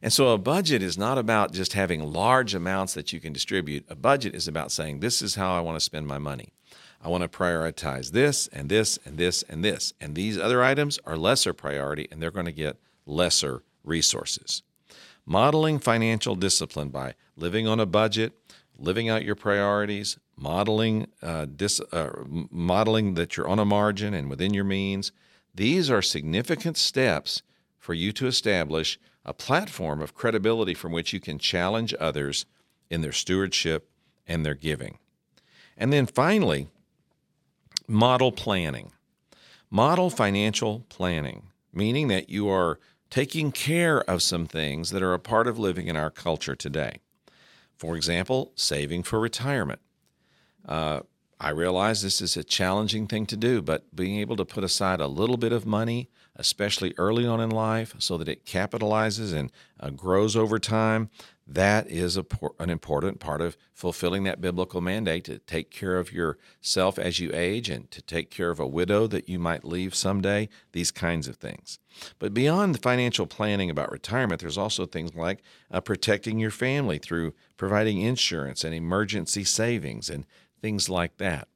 And 0.00 0.12
so 0.12 0.28
a 0.28 0.38
budget 0.38 0.82
is 0.82 0.96
not 0.96 1.18
about 1.18 1.52
just 1.52 1.72
having 1.72 2.12
large 2.12 2.54
amounts 2.54 2.94
that 2.94 3.12
you 3.12 3.20
can 3.20 3.32
distribute. 3.32 3.84
A 3.88 3.96
budget 3.96 4.34
is 4.34 4.46
about 4.46 4.70
saying, 4.70 5.00
this 5.00 5.22
is 5.22 5.34
how 5.34 5.56
I 5.56 5.60
want 5.60 5.76
to 5.76 5.84
spend 5.84 6.06
my 6.06 6.18
money. 6.18 6.52
I 7.02 7.08
want 7.08 7.22
to 7.22 7.28
prioritize 7.28 8.10
this 8.10 8.48
and 8.48 8.68
this 8.68 8.98
and 9.04 9.18
this 9.18 9.42
and 9.44 9.64
this. 9.64 9.92
And 10.00 10.14
these 10.14 10.38
other 10.38 10.62
items 10.62 10.98
are 11.04 11.16
lesser 11.16 11.52
priority 11.52 12.08
and 12.10 12.22
they're 12.22 12.30
going 12.30 12.46
to 12.46 12.52
get 12.52 12.76
lesser 13.06 13.62
resources. 13.84 14.62
Modeling 15.24 15.78
financial 15.78 16.34
discipline 16.34 16.88
by 16.88 17.14
living 17.36 17.68
on 17.68 17.80
a 17.80 17.86
budget, 17.86 18.32
living 18.78 19.08
out 19.08 19.24
your 19.24 19.34
priorities, 19.34 20.18
modeling, 20.36 21.08
uh, 21.22 21.46
dis, 21.46 21.80
uh, 21.92 22.10
modeling 22.26 23.14
that 23.14 23.36
you're 23.36 23.48
on 23.48 23.58
a 23.58 23.64
margin 23.64 24.14
and 24.14 24.30
within 24.30 24.54
your 24.54 24.64
means. 24.64 25.12
These 25.54 25.90
are 25.90 26.02
significant 26.02 26.76
steps 26.76 27.42
for 27.78 27.94
you 27.94 28.12
to 28.12 28.26
establish 28.26 28.98
a 29.24 29.34
platform 29.34 30.00
of 30.00 30.14
credibility 30.14 30.74
from 30.74 30.92
which 30.92 31.12
you 31.12 31.20
can 31.20 31.38
challenge 31.38 31.94
others 31.98 32.46
in 32.88 33.02
their 33.02 33.12
stewardship 33.12 33.90
and 34.26 34.44
their 34.44 34.54
giving. 34.54 34.98
And 35.76 35.92
then 35.92 36.06
finally, 36.06 36.68
model 37.86 38.32
planning. 38.32 38.92
Model 39.70 40.08
financial 40.08 40.86
planning, 40.88 41.50
meaning 41.72 42.08
that 42.08 42.30
you 42.30 42.48
are 42.48 42.78
taking 43.10 43.52
care 43.52 44.00
of 44.02 44.22
some 44.22 44.46
things 44.46 44.90
that 44.90 45.02
are 45.02 45.14
a 45.14 45.18
part 45.18 45.46
of 45.46 45.58
living 45.58 45.88
in 45.88 45.96
our 45.96 46.10
culture 46.10 46.54
today. 46.54 47.00
For 47.78 47.96
example, 47.96 48.52
saving 48.56 49.04
for 49.04 49.20
retirement. 49.20 49.80
Uh, 50.66 51.00
I 51.40 51.50
realize 51.50 52.02
this 52.02 52.20
is 52.20 52.36
a 52.36 52.42
challenging 52.42 53.06
thing 53.06 53.24
to 53.26 53.36
do, 53.36 53.62
but 53.62 53.94
being 53.94 54.18
able 54.18 54.34
to 54.36 54.44
put 54.44 54.64
aside 54.64 55.00
a 55.00 55.06
little 55.06 55.36
bit 55.36 55.52
of 55.52 55.64
money, 55.64 56.10
especially 56.34 56.94
early 56.98 57.24
on 57.26 57.40
in 57.40 57.50
life, 57.50 57.94
so 58.00 58.18
that 58.18 58.28
it 58.28 58.44
capitalizes 58.44 59.32
and 59.32 59.52
uh, 59.78 59.90
grows 59.90 60.34
over 60.34 60.58
time, 60.58 61.10
that 61.50 61.88
is 61.88 62.18
a, 62.18 62.26
an 62.58 62.68
important 62.68 63.20
part 63.20 63.40
of 63.40 63.56
fulfilling 63.72 64.24
that 64.24 64.40
biblical 64.40 64.82
mandate 64.82 65.24
to 65.24 65.38
take 65.38 65.70
care 65.70 65.96
of 65.96 66.12
yourself 66.12 66.98
as 66.98 67.20
you 67.20 67.30
age 67.32 67.70
and 67.70 67.90
to 67.90 68.02
take 68.02 68.30
care 68.30 68.50
of 68.50 68.60
a 68.60 68.66
widow 68.66 69.06
that 69.06 69.30
you 69.30 69.38
might 69.38 69.64
leave 69.64 69.94
someday, 69.94 70.50
these 70.72 70.90
kinds 70.90 71.26
of 71.26 71.36
things. 71.36 71.78
But 72.18 72.34
beyond 72.34 72.74
the 72.74 72.78
financial 72.78 73.26
planning 73.26 73.70
about 73.70 73.90
retirement, 73.90 74.42
there's 74.42 74.58
also 74.58 74.84
things 74.84 75.14
like 75.14 75.42
uh, 75.70 75.80
protecting 75.80 76.38
your 76.38 76.50
family 76.50 76.98
through 76.98 77.32
providing 77.56 78.02
insurance 78.02 78.62
and 78.62 78.74
emergency 78.74 79.44
savings 79.44 80.10
and 80.10 80.26
things 80.60 80.90
like 80.90 81.16
that. 81.16 81.48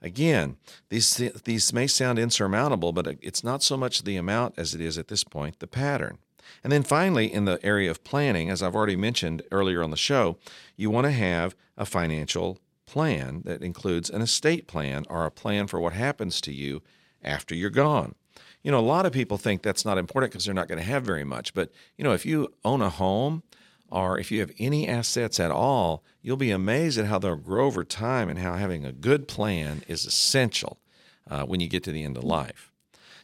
Again, 0.00 0.56
these, 0.88 1.16
these 1.44 1.72
may 1.72 1.86
sound 1.86 2.18
insurmountable, 2.18 2.92
but 2.92 3.18
it's 3.20 3.44
not 3.44 3.62
so 3.62 3.76
much 3.76 4.04
the 4.04 4.16
amount 4.16 4.54
as 4.56 4.74
it 4.74 4.80
is 4.80 4.96
at 4.96 5.08
this 5.08 5.24
point 5.24 5.58
the 5.58 5.66
pattern. 5.66 6.18
And 6.62 6.72
then 6.72 6.82
finally, 6.82 7.32
in 7.32 7.44
the 7.44 7.64
area 7.64 7.90
of 7.90 8.04
planning, 8.04 8.50
as 8.50 8.62
I've 8.62 8.74
already 8.74 8.96
mentioned 8.96 9.42
earlier 9.50 9.82
on 9.82 9.90
the 9.90 9.96
show, 9.96 10.38
you 10.76 10.90
want 10.90 11.04
to 11.06 11.12
have 11.12 11.54
a 11.76 11.84
financial 11.86 12.58
plan 12.86 13.42
that 13.44 13.62
includes 13.62 14.10
an 14.10 14.22
estate 14.22 14.66
plan 14.66 15.04
or 15.08 15.24
a 15.24 15.30
plan 15.30 15.66
for 15.66 15.80
what 15.80 15.92
happens 15.92 16.40
to 16.42 16.52
you 16.52 16.82
after 17.22 17.54
you're 17.54 17.70
gone. 17.70 18.14
You 18.62 18.70
know, 18.70 18.78
a 18.78 18.80
lot 18.80 19.06
of 19.06 19.12
people 19.12 19.36
think 19.36 19.62
that's 19.62 19.84
not 19.84 19.98
important 19.98 20.32
because 20.32 20.44
they're 20.44 20.54
not 20.54 20.68
going 20.68 20.78
to 20.78 20.84
have 20.84 21.02
very 21.02 21.24
much. 21.24 21.54
But, 21.54 21.70
you 21.96 22.04
know, 22.04 22.12
if 22.12 22.24
you 22.24 22.48
own 22.64 22.82
a 22.82 22.90
home 22.90 23.42
or 23.90 24.18
if 24.18 24.32
you 24.32 24.40
have 24.40 24.52
any 24.58 24.88
assets 24.88 25.38
at 25.38 25.50
all, 25.50 26.02
you'll 26.22 26.36
be 26.36 26.50
amazed 26.50 26.98
at 26.98 27.06
how 27.06 27.18
they'll 27.18 27.36
grow 27.36 27.66
over 27.66 27.84
time 27.84 28.28
and 28.28 28.38
how 28.38 28.54
having 28.54 28.84
a 28.84 28.92
good 28.92 29.28
plan 29.28 29.82
is 29.86 30.06
essential 30.06 30.78
uh, 31.30 31.44
when 31.44 31.60
you 31.60 31.68
get 31.68 31.84
to 31.84 31.92
the 31.92 32.04
end 32.04 32.16
of 32.16 32.24
life. 32.24 32.72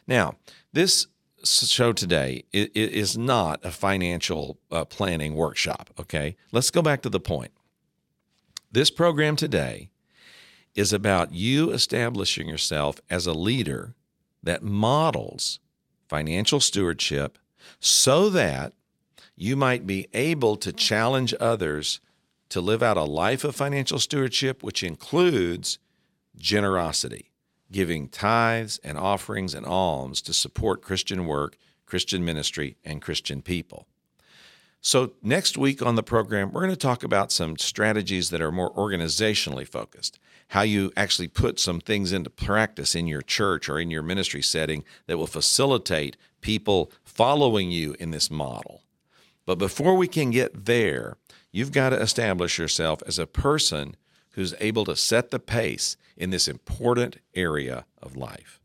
Now, 0.07 0.35
this 0.73 1.07
show 1.43 1.93
today 1.93 2.43
is 2.51 3.17
not 3.17 3.63
a 3.63 3.71
financial 3.71 4.59
uh, 4.71 4.85
planning 4.85 5.35
workshop, 5.35 5.89
okay? 5.99 6.35
Let's 6.51 6.71
go 6.71 6.81
back 6.81 7.01
to 7.03 7.09
the 7.09 7.19
point. 7.19 7.51
This 8.71 8.89
program 8.89 9.35
today 9.35 9.89
is 10.75 10.93
about 10.93 11.33
you 11.33 11.71
establishing 11.71 12.47
yourself 12.47 12.99
as 13.09 13.27
a 13.27 13.33
leader 13.33 13.95
that 14.43 14.63
models 14.63 15.59
financial 16.07 16.59
stewardship 16.59 17.37
so 17.79 18.29
that 18.29 18.73
you 19.35 19.55
might 19.55 19.87
be 19.87 20.07
able 20.13 20.55
to 20.57 20.71
challenge 20.71 21.33
others 21.39 21.99
to 22.49 22.61
live 22.61 22.83
out 22.83 22.97
a 22.97 23.03
life 23.03 23.43
of 23.43 23.55
financial 23.55 23.99
stewardship, 23.99 24.61
which 24.61 24.83
includes 24.83 25.79
generosity 26.37 27.30
giving 27.71 28.09
tithes 28.09 28.79
and 28.83 28.97
offerings 28.97 29.53
and 29.53 29.65
alms 29.65 30.21
to 30.23 30.33
support 30.33 30.81
Christian 30.81 31.25
work, 31.25 31.57
Christian 31.85 32.23
ministry, 32.23 32.77
and 32.83 33.01
Christian 33.01 33.41
people. 33.41 33.87
So, 34.83 35.13
next 35.21 35.59
week 35.59 35.83
on 35.83 35.93
the 35.93 36.01
program, 36.01 36.51
we're 36.51 36.61
going 36.61 36.71
to 36.73 36.75
talk 36.75 37.03
about 37.03 37.31
some 37.31 37.55
strategies 37.57 38.31
that 38.31 38.41
are 38.41 38.51
more 38.51 38.73
organizationally 38.73 39.67
focused. 39.67 40.17
How 40.49 40.63
you 40.63 40.91
actually 40.97 41.27
put 41.27 41.59
some 41.59 41.79
things 41.79 42.11
into 42.11 42.31
practice 42.31 42.95
in 42.95 43.05
your 43.05 43.21
church 43.21 43.69
or 43.69 43.79
in 43.79 43.91
your 43.91 44.01
ministry 44.01 44.41
setting 44.41 44.83
that 45.05 45.19
will 45.19 45.27
facilitate 45.27 46.17
people 46.41 46.91
following 47.03 47.69
you 47.69 47.95
in 47.99 48.09
this 48.09 48.31
model. 48.31 48.81
But 49.45 49.59
before 49.59 49.95
we 49.95 50.07
can 50.07 50.31
get 50.31 50.65
there, 50.65 51.15
you've 51.51 51.71
got 51.71 51.89
to 51.89 52.01
establish 52.01 52.57
yourself 52.57 53.03
as 53.05 53.19
a 53.19 53.27
person 53.27 53.95
who's 54.31 54.55
able 54.59 54.85
to 54.85 54.95
set 54.95 55.31
the 55.31 55.39
pace 55.39 55.97
in 56.17 56.29
this 56.29 56.47
important 56.47 57.17
area 57.35 57.85
of 58.01 58.15
life. 58.15 58.59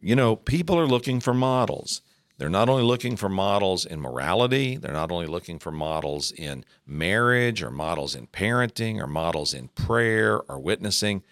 You 0.00 0.16
know, 0.16 0.36
people 0.36 0.78
are 0.78 0.86
looking 0.86 1.20
for 1.20 1.34
models. 1.34 2.02
They're 2.38 2.48
not 2.48 2.70
only 2.70 2.84
looking 2.84 3.16
for 3.16 3.28
models 3.28 3.84
in 3.84 4.00
morality, 4.00 4.78
they're 4.78 4.94
not 4.94 5.12
only 5.12 5.26
looking 5.26 5.58
for 5.58 5.70
models 5.70 6.32
in 6.32 6.64
marriage 6.86 7.62
or 7.62 7.70
models 7.70 8.14
in 8.14 8.28
parenting 8.28 8.98
or 8.98 9.06
models 9.06 9.52
in 9.52 9.68
prayer 9.68 10.40
or 10.48 10.58
witnessing. 10.58 11.22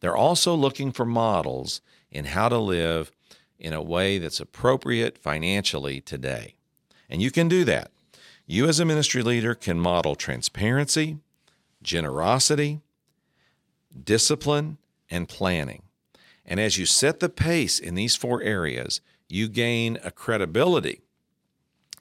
They're 0.00 0.16
also 0.16 0.54
looking 0.54 0.90
for 0.90 1.04
models 1.04 1.80
in 2.10 2.26
how 2.26 2.48
to 2.48 2.58
live 2.58 3.12
in 3.58 3.72
a 3.72 3.82
way 3.82 4.18
that's 4.18 4.40
appropriate 4.40 5.18
financially 5.18 6.00
today. 6.00 6.56
And 7.08 7.22
you 7.22 7.30
can 7.30 7.46
do 7.46 7.64
that. 7.64 7.92
You, 8.46 8.68
as 8.68 8.80
a 8.80 8.84
ministry 8.84 9.22
leader, 9.22 9.54
can 9.54 9.78
model 9.78 10.14
transparency, 10.14 11.18
generosity, 11.82 12.80
discipline, 14.04 14.78
and 15.10 15.28
planning. 15.28 15.82
And 16.44 16.60
as 16.60 16.78
you 16.78 16.86
set 16.86 17.20
the 17.20 17.28
pace 17.28 17.78
in 17.78 17.94
these 17.94 18.16
four 18.16 18.42
areas, 18.42 19.00
you 19.28 19.48
gain 19.48 19.98
a 20.04 20.10
credibility 20.10 21.00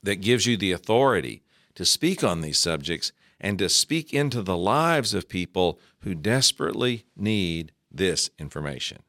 that 0.03 0.17
gives 0.17 0.45
you 0.45 0.55
the 0.58 0.71
authority 0.71 1.41
to 1.73 1.86
speak 1.86 2.23
on 2.23 2.41
these 2.41 2.58
subjects 2.58 3.12
and 3.39 3.60
to 3.60 3.69
speak 3.69 4.13
into 4.13 4.41
the 4.41 4.58
lives 4.58 5.13
of 5.13 5.27
people 5.27 5.79
who 6.01 6.15
desperately 6.15 7.05
need 7.17 7.71
this 7.91 8.29
information. 8.38 8.99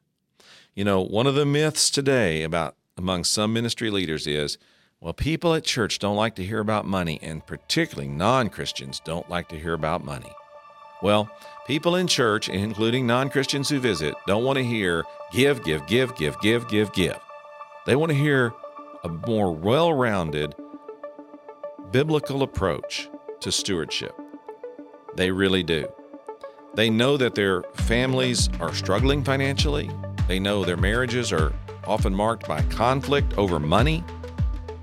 You 0.73 0.83
know, 0.83 1.01
one 1.01 1.27
of 1.27 1.35
the 1.35 1.45
myths 1.45 1.89
today 1.89 2.43
about 2.43 2.75
among 2.97 3.23
some 3.23 3.53
ministry 3.53 3.89
leaders 3.89 4.27
is 4.27 4.57
well, 4.99 5.13
people 5.13 5.53
at 5.53 5.63
church 5.63 5.99
don't 5.99 6.15
like 6.15 6.35
to 6.35 6.45
hear 6.45 6.59
about 6.59 6.85
money, 6.85 7.19
and 7.21 7.45
particularly 7.45 8.09
non 8.09 8.49
Christians 8.49 8.99
don't 9.05 9.29
like 9.29 9.47
to 9.49 9.59
hear 9.59 9.73
about 9.73 10.03
money. 10.03 10.31
Well, 11.01 11.29
people 11.67 11.95
in 11.95 12.07
church, 12.07 12.49
including 12.49 13.05
non 13.05 13.29
Christians 13.29 13.69
who 13.69 13.79
visit, 13.79 14.15
don't 14.25 14.43
want 14.43 14.57
to 14.57 14.63
hear 14.63 15.03
give, 15.31 15.63
give, 15.63 15.85
give, 15.87 16.15
give, 16.15 16.39
give, 16.39 16.67
give, 16.67 16.91
give. 16.93 17.19
They 17.85 17.95
want 17.95 18.11
to 18.11 18.17
hear 18.17 18.53
a 19.03 19.09
more 19.09 19.53
well 19.53 19.93
rounded 19.93 20.55
biblical 21.91 22.43
approach 22.43 23.09
to 23.41 23.51
stewardship. 23.51 24.15
They 25.15 25.31
really 25.31 25.63
do. 25.63 25.87
They 26.73 26.89
know 26.89 27.17
that 27.17 27.35
their 27.35 27.63
families 27.75 28.49
are 28.59 28.73
struggling 28.73 29.23
financially. 29.23 29.89
They 30.27 30.39
know 30.39 30.65
their 30.65 30.77
marriages 30.77 31.31
are 31.31 31.53
often 31.85 32.13
marked 32.13 32.47
by 32.47 32.61
conflict 32.63 33.37
over 33.37 33.59
money. 33.59 34.03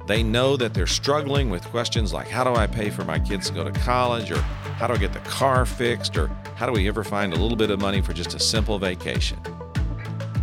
They 0.07 0.22
know 0.22 0.57
that 0.57 0.74
they're 0.74 0.87
struggling 0.87 1.50
with 1.50 1.64
questions 1.66 2.12
like 2.12 2.29
how 2.29 2.44
do 2.44 2.55
I 2.55 2.66
pay 2.66 2.90
for 2.90 3.05
my 3.05 3.18
kids 3.18 3.48
to 3.48 3.55
go 3.55 3.64
to 3.64 3.72
college 3.81 4.31
or 4.31 4.42
how 4.77 4.89
do 4.89 4.95
I 4.95 4.97
get 4.97 5.13
the 5.13 5.21
car 5.21 5.65
fixed 5.65 6.17
or 6.17 6.29
how 6.57 6.67
do 6.67 6.73
we 6.73 6.89
ever 6.89 7.05
find 7.05 7.33
a 7.33 7.37
little 7.37 7.57
bit 7.57 7.71
of 7.71 7.81
money 7.81 8.01
for 8.01 8.13
just 8.13 8.35
a 8.35 8.41
simple 8.41 8.79
vacation? 8.79 9.39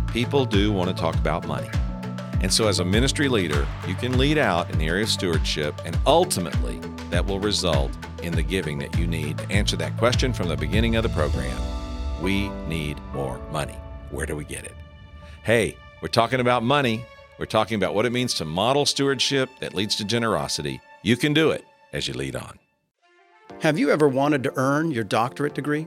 People 0.08 0.44
do 0.44 0.72
want 0.72 0.88
to 0.88 0.96
talk 0.96 1.14
about 1.16 1.46
money. 1.46 1.68
And 2.40 2.52
so, 2.52 2.66
as 2.66 2.80
a 2.80 2.84
ministry 2.84 3.28
leader, 3.28 3.66
you 3.86 3.94
can 3.94 4.18
lead 4.18 4.36
out 4.36 4.68
in 4.70 4.78
the 4.78 4.88
area 4.88 5.04
of 5.04 5.10
stewardship, 5.10 5.80
and 5.84 5.96
ultimately, 6.06 6.80
that 7.10 7.24
will 7.24 7.38
result 7.38 7.92
in 8.22 8.32
the 8.32 8.42
giving 8.42 8.78
that 8.78 8.98
you 8.98 9.06
need 9.06 9.38
to 9.38 9.50
answer 9.50 9.76
that 9.76 9.96
question 9.96 10.32
from 10.32 10.48
the 10.48 10.56
beginning 10.56 10.96
of 10.96 11.04
the 11.04 11.08
program. 11.10 11.56
We 12.20 12.48
need 12.66 13.00
more 13.12 13.38
money. 13.52 13.76
Where 14.10 14.26
do 14.26 14.34
we 14.34 14.44
get 14.44 14.64
it? 14.64 14.74
Hey, 15.44 15.76
we're 16.00 16.08
talking 16.08 16.40
about 16.40 16.64
money. 16.64 17.04
We're 17.38 17.46
talking 17.46 17.76
about 17.76 17.94
what 17.94 18.06
it 18.06 18.12
means 18.12 18.34
to 18.34 18.44
model 18.44 18.86
stewardship 18.86 19.48
that 19.60 19.72
leads 19.72 19.94
to 19.96 20.04
generosity. 20.04 20.80
You 21.02 21.16
can 21.16 21.32
do 21.32 21.50
it 21.50 21.64
as 21.92 22.08
you 22.08 22.14
lead 22.14 22.34
on. 22.34 22.58
Have 23.62 23.78
you 23.78 23.92
ever 23.92 24.08
wanted 24.08 24.42
to 24.42 24.52
earn 24.56 24.90
your 24.90 25.04
doctorate 25.04 25.54
degree? 25.54 25.86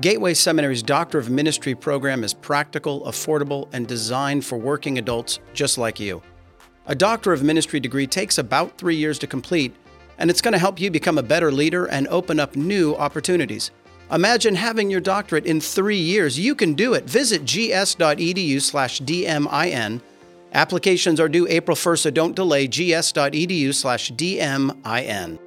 Gateway 0.00 0.34
Seminary's 0.34 0.82
Doctor 0.82 1.18
of 1.18 1.30
Ministry 1.30 1.72
program 1.72 2.24
is 2.24 2.34
practical, 2.34 3.02
affordable, 3.02 3.68
and 3.72 3.86
designed 3.86 4.44
for 4.44 4.58
working 4.58 4.98
adults 4.98 5.38
just 5.54 5.78
like 5.78 6.00
you. 6.00 6.20
A 6.86 6.96
Doctor 6.96 7.32
of 7.32 7.44
Ministry 7.44 7.78
degree 7.78 8.08
takes 8.08 8.38
about 8.38 8.76
three 8.76 8.96
years 8.96 9.20
to 9.20 9.28
complete, 9.28 9.72
and 10.18 10.30
it's 10.30 10.40
going 10.40 10.50
to 10.50 10.58
help 10.58 10.80
you 10.80 10.90
become 10.90 11.16
a 11.16 11.22
better 11.22 11.52
leader 11.52 11.86
and 11.86 12.08
open 12.08 12.40
up 12.40 12.56
new 12.56 12.96
opportunities. 12.96 13.70
Imagine 14.10 14.56
having 14.56 14.90
your 14.90 15.00
doctorate 15.00 15.46
in 15.46 15.60
three 15.60 16.00
years. 16.00 16.40
You 16.40 16.56
can 16.56 16.74
do 16.74 16.94
it. 16.94 17.04
Visit 17.04 17.44
gs.edu 17.44 18.60
slash 18.60 19.00
DMIN. 19.00 20.00
Applications 20.54 21.20
are 21.20 21.28
due 21.28 21.46
April 21.46 21.76
1st, 21.76 21.98
so 22.00 22.10
don't 22.10 22.34
delay 22.34 22.66
gs.edu 22.66 23.72
slash 23.72 24.10
DMIN. 24.10 25.38